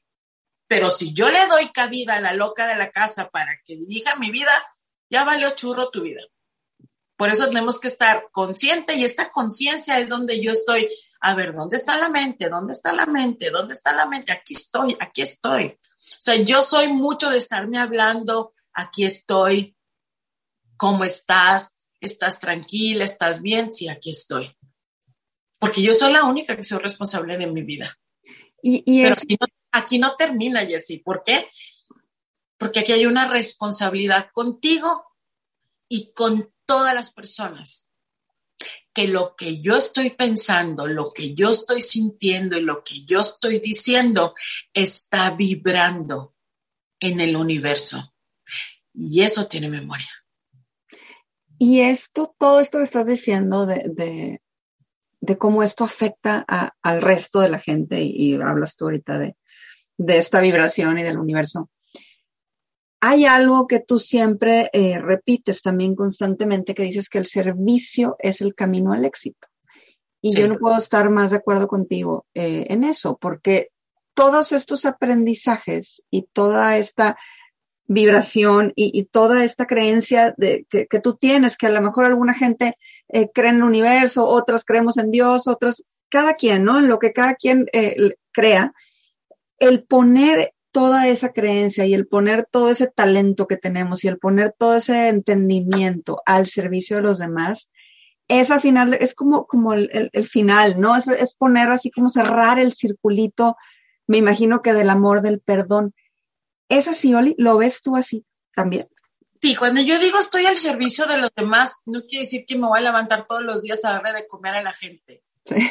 [0.67, 4.17] Pero si yo le doy cabida a la loca de la casa para que dirija
[4.17, 4.51] mi vida,
[5.09, 6.21] ya valió churro tu vida.
[7.15, 10.89] Por eso tenemos que estar consciente y esta conciencia es donde yo estoy
[11.21, 12.49] a ver, ¿dónde está la mente?
[12.49, 13.49] ¿Dónde está la mente?
[13.49, 14.33] ¿Dónde está la mente?
[14.33, 15.67] Aquí estoy, aquí estoy.
[15.67, 19.77] O sea, yo soy mucho de estarme hablando, aquí estoy,
[20.75, 21.77] ¿cómo estás?
[22.01, 23.05] ¿Estás tranquila?
[23.05, 23.71] ¿Estás bien?
[23.71, 24.53] Sí, aquí estoy.
[25.63, 27.97] Porque yo soy la única que soy responsable de mi vida.
[28.61, 31.01] Y, Pero aquí no, aquí no termina, Jessie.
[31.01, 31.47] ¿Por qué?
[32.57, 35.05] Porque aquí hay una responsabilidad contigo
[35.87, 37.89] y con todas las personas
[38.93, 43.21] que lo que yo estoy pensando, lo que yo estoy sintiendo y lo que yo
[43.21, 44.33] estoy diciendo
[44.73, 46.35] está vibrando
[46.99, 48.13] en el universo.
[48.93, 50.11] Y eso tiene memoria.
[51.57, 54.41] Y esto, todo esto que estás diciendo de, de,
[55.37, 56.45] cómo esto afecta
[56.81, 59.35] al resto de la gente, y, hablas tú ahorita de,
[59.97, 61.69] de esta vibración y del universo,
[63.05, 68.39] hay algo que tú siempre eh, repites también constantemente, que dices que el servicio es
[68.39, 69.49] el camino al éxito.
[70.21, 73.71] Y yo no puedo estar más de acuerdo contigo eh, en eso, porque
[74.13, 77.17] todos estos aprendizajes y toda esta
[77.93, 82.77] vibración y, toda esta creencia de, que, tú tienes, que a lo mejor alguna gente
[83.09, 86.79] eh, cree en el universo, otras creemos en Dios, otras, cada quien, ¿no?
[86.79, 87.67] En lo que cada quien
[88.31, 88.73] crea,
[89.59, 94.17] el poner toda esa creencia y el poner todo ese talento que tenemos y el
[94.17, 97.69] poner todo ese entendimiento al servicio de los demás,
[98.27, 100.95] es al final, es como, como el, final, ¿no?
[100.95, 103.55] Es, es, poner así como cerrar el circulito,
[104.07, 105.93] me imagino que del amor, del perdón.
[106.69, 107.35] ¿Es así, Oli?
[107.37, 108.87] ¿Lo ves tú así también?
[109.41, 112.67] Sí, cuando yo digo estoy al servicio de los demás, no quiere decir que me
[112.67, 115.21] voy a levantar todos los días a darle de comer a la gente.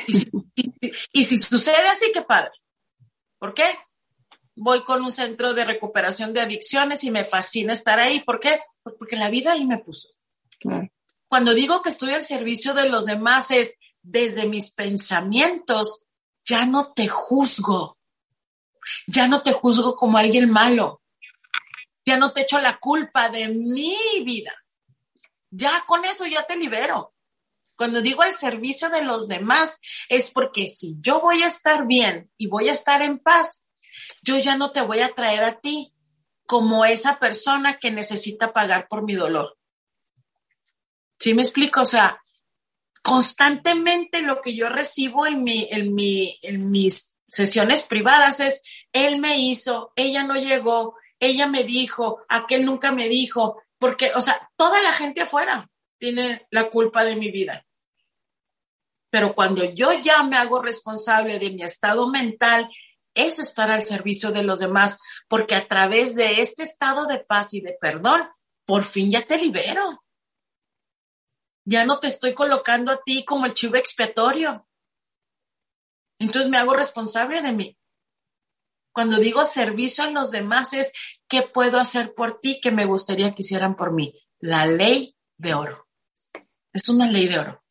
[0.07, 0.31] Y, si,
[1.13, 2.51] y si sucede así, qué padre.
[3.39, 3.65] ¿Por qué?
[4.55, 8.21] Voy con un centro de recuperación de adicciones y me fascina estar ahí.
[8.21, 8.61] ¿Por qué?
[8.83, 10.11] Pues porque la vida ahí me puso.
[10.61, 10.91] Claro.
[11.29, 16.09] Cuando digo que estoy al servicio de los demás es desde mis pensamientos,
[16.45, 17.97] ya no te juzgo.
[19.07, 21.03] Ya no te juzgo como alguien malo.
[22.05, 24.53] Ya no te echo la culpa de mi vida.
[25.51, 27.15] Ya con eso ya te libero.
[27.77, 32.31] Cuando digo al servicio de los demás, es porque si yo voy a estar bien
[32.37, 33.67] y voy a estar en paz,
[34.23, 35.93] yo ya no te voy a traer a ti
[36.47, 39.57] como esa persona que necesita pagar por mi dolor.
[41.19, 41.83] ¿Sí me explico?
[41.83, 42.21] O sea,
[43.03, 48.63] constantemente lo que yo recibo en, mi, en, mi, en mis sesiones privadas es,
[48.93, 54.21] él me hizo, ella no llegó, ella me dijo, aquel nunca me dijo, porque, o
[54.21, 55.69] sea, toda la gente afuera
[55.99, 57.67] tiene la culpa de mi vida.
[59.11, 62.69] Pero cuando yo ya me hago responsable de mi estado mental,
[63.15, 67.55] es estar al servicio de los demás, porque a través de este estado de paz
[67.55, 68.23] y de perdón,
[68.65, 70.05] por fin ya te libero.
[71.65, 74.67] Ya no te estoy colocando a ti como el chivo expiatorio.
[76.23, 77.77] Entonces me hago responsable de mí.
[78.93, 80.93] Cuando digo servicio a los demás es
[81.27, 84.15] qué puedo hacer por ti que me gustaría que hicieran por mí.
[84.39, 85.89] La ley de oro.
[86.73, 87.65] Es una ley de oro.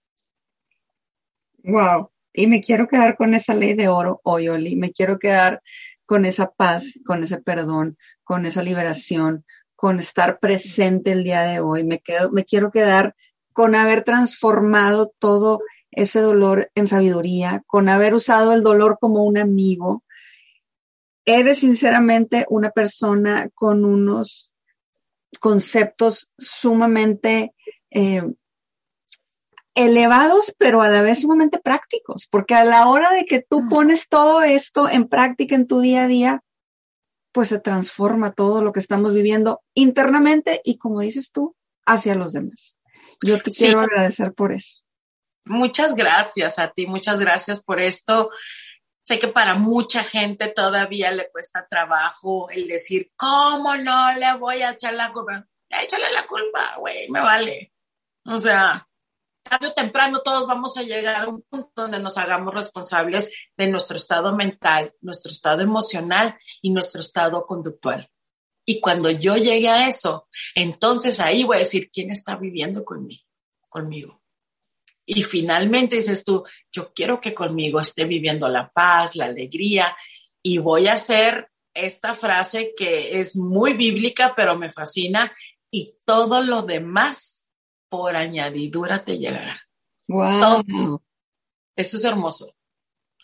[1.64, 2.12] Wow.
[2.34, 4.76] Y me quiero quedar con esa ley de oro hoy, Oli.
[4.76, 5.62] Me quiero quedar
[6.06, 9.46] con esa paz, con ese perdón, con esa liberación,
[9.78, 11.86] con estar presente el día de hoy.
[11.86, 13.16] Me, quedo, me quiero quedar
[13.54, 15.60] con haber transformado todo
[15.92, 20.04] ese dolor en sabiduría, con haber usado el dolor como un amigo.
[21.26, 24.52] Eres sinceramente una persona con unos
[25.40, 27.54] conceptos sumamente
[27.92, 28.24] eh,
[29.76, 34.10] elevados, pero a la vez sumamente prácticos, porque a la hora de que tú pones
[34.10, 36.44] todo esto en práctica en tu día a día,
[37.32, 42.34] pues se transforma todo lo que estamos viviendo internamente y, como dices tú, hacia los
[42.34, 42.76] demás.
[43.24, 44.81] Yo te quiero agradecer por eso.
[45.46, 48.30] Muchas gracias a ti, muchas gracias por esto.
[49.04, 54.62] Sé que para mucha gente todavía le cuesta trabajo el decir, ¿cómo no le voy
[54.62, 55.46] a echar la culpa?
[55.70, 57.74] Échale la culpa, güey, me vale.
[58.26, 58.88] O sea,
[59.42, 63.68] tarde o temprano todos vamos a llegar a un punto donde nos hagamos responsables de
[63.68, 68.12] nuestro estado mental, nuestro estado emocional y nuestro estado conductual.
[68.66, 73.24] Y cuando yo llegue a eso, entonces ahí voy a decir, ¿quién está viviendo conmigo?
[73.72, 74.21] conmigo?
[75.14, 79.94] Y finalmente dices tú, yo quiero que conmigo esté viviendo la paz, la alegría,
[80.42, 85.36] y voy a hacer esta frase que es muy bíblica, pero me fascina,
[85.70, 87.50] y todo lo demás
[87.90, 89.62] por añadidura te llegará.
[90.08, 91.02] Wow.
[91.76, 92.56] Eso es hermoso.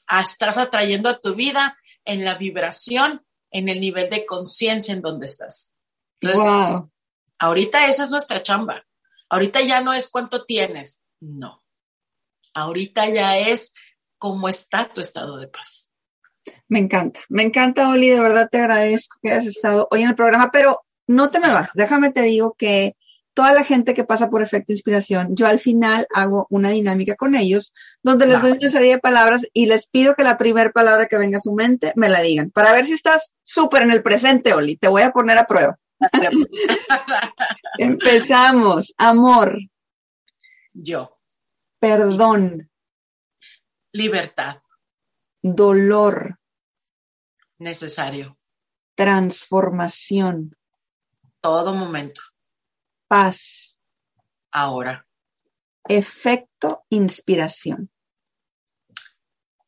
[0.07, 5.01] Ah, estás atrayendo a tu vida en la vibración en el nivel de conciencia en
[5.01, 5.73] donde estás.
[6.19, 6.45] Entonces,
[7.39, 8.85] ahorita esa es nuestra chamba.
[9.29, 11.63] Ahorita ya no es cuánto tienes, no.
[12.57, 13.75] Ahorita ya es
[14.17, 15.91] cómo está tu estado de paz.
[16.67, 20.15] Me encanta, me encanta, Oli, de verdad te agradezco que hayas estado hoy en el
[20.15, 22.95] programa, pero no te me vas, déjame te digo que
[23.35, 27.35] toda la gente que pasa por efecto inspiración, yo al final hago una dinámica con
[27.35, 31.05] ellos donde les doy una serie de palabras y les pido que la primera palabra
[31.05, 34.01] que venga a su mente me la digan para ver si estás súper en el
[34.01, 34.77] presente, Oli.
[34.77, 35.77] Te voy a poner a prueba.
[37.77, 38.95] Empezamos.
[38.97, 39.59] Amor.
[40.73, 41.16] Yo.
[41.79, 42.69] Perdón.
[43.93, 44.61] Libertad.
[45.41, 46.39] Dolor.
[47.59, 48.37] Necesario.
[48.95, 50.55] Transformación.
[51.41, 52.21] Todo momento
[53.07, 53.79] paz.
[54.51, 55.05] Ahora.
[55.87, 57.89] Efecto, inspiración.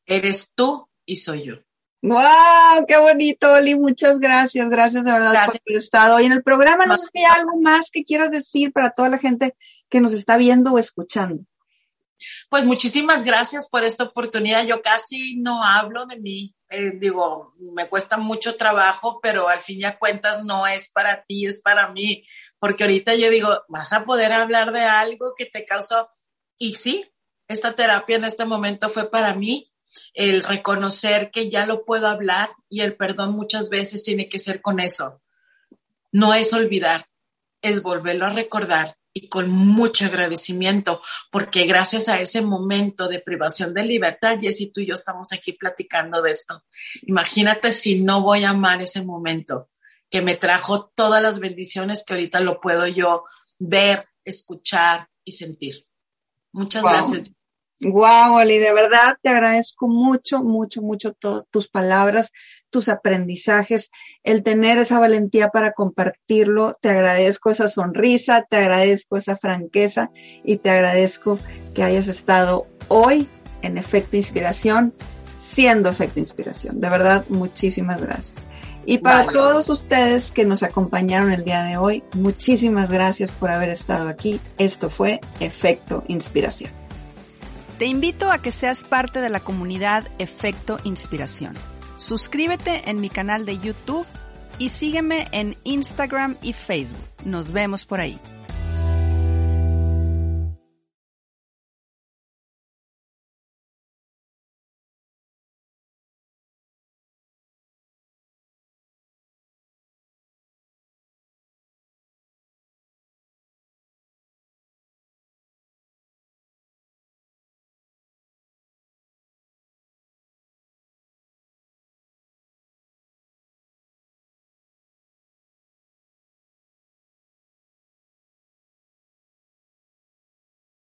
[0.05, 1.55] Eres tú y soy yo.
[2.01, 2.85] ¡Wow!
[2.87, 3.75] ¡Qué bonito, Oli!
[3.75, 4.69] Muchas gracias.
[4.69, 6.85] Gracias de verdad por haber estado hoy en el programa.
[6.85, 9.55] No sé si hay algo más que quieras decir para toda la gente
[9.89, 11.43] que nos está viendo o escuchando.
[12.49, 14.65] Pues muchísimas gracias por esta oportunidad.
[14.65, 16.55] Yo casi no hablo de mí.
[16.69, 21.23] Eh, digo, me cuesta mucho trabajo, pero al fin y a cuentas no es para
[21.23, 22.25] ti, es para mí
[22.59, 26.09] porque ahorita yo digo, vas a poder hablar de algo que te causó.
[26.57, 27.09] Y sí,
[27.47, 29.71] esta terapia en este momento fue para mí
[30.13, 34.61] el reconocer que ya lo puedo hablar y el perdón muchas veces tiene que ser
[34.61, 35.21] con eso.
[36.11, 37.05] No es olvidar,
[37.61, 43.73] es volverlo a recordar y con mucho agradecimiento, porque gracias a ese momento de privación
[43.73, 46.63] de libertad, Jessy, tú y yo estamos aquí platicando de esto.
[47.03, 49.69] Imagínate si no voy a amar ese momento
[50.09, 53.25] que me trajo todas las bendiciones que ahorita lo puedo yo
[53.59, 55.85] ver, escuchar y sentir.
[56.53, 57.29] Muchas gracias.
[57.81, 61.15] Wow, Oli, de verdad te agradezco mucho, mucho, mucho
[61.49, 62.33] tus palabras,
[62.69, 63.89] tus aprendizajes,
[64.23, 66.77] el tener esa valentía para compartirlo.
[66.81, 70.11] Te agradezco esa sonrisa, te agradezco esa franqueza
[70.43, 71.39] y te agradezco
[71.73, 73.29] que hayas estado hoy
[73.61, 74.93] en Efecto Inspiración,
[75.39, 76.81] siendo Efecto Inspiración.
[76.81, 78.45] De verdad, muchísimas gracias.
[78.85, 83.69] Y para todos ustedes que nos acompañaron el día de hoy, muchísimas gracias por haber
[83.69, 84.41] estado aquí.
[84.57, 86.71] Esto fue Efecto Inspiración.
[87.79, 91.53] Te invito a que seas parte de la comunidad Efecto Inspiración.
[91.95, 94.05] Suscríbete en mi canal de YouTube
[94.57, 96.99] y sígueme en Instagram y Facebook.
[97.23, 98.19] Nos vemos por ahí.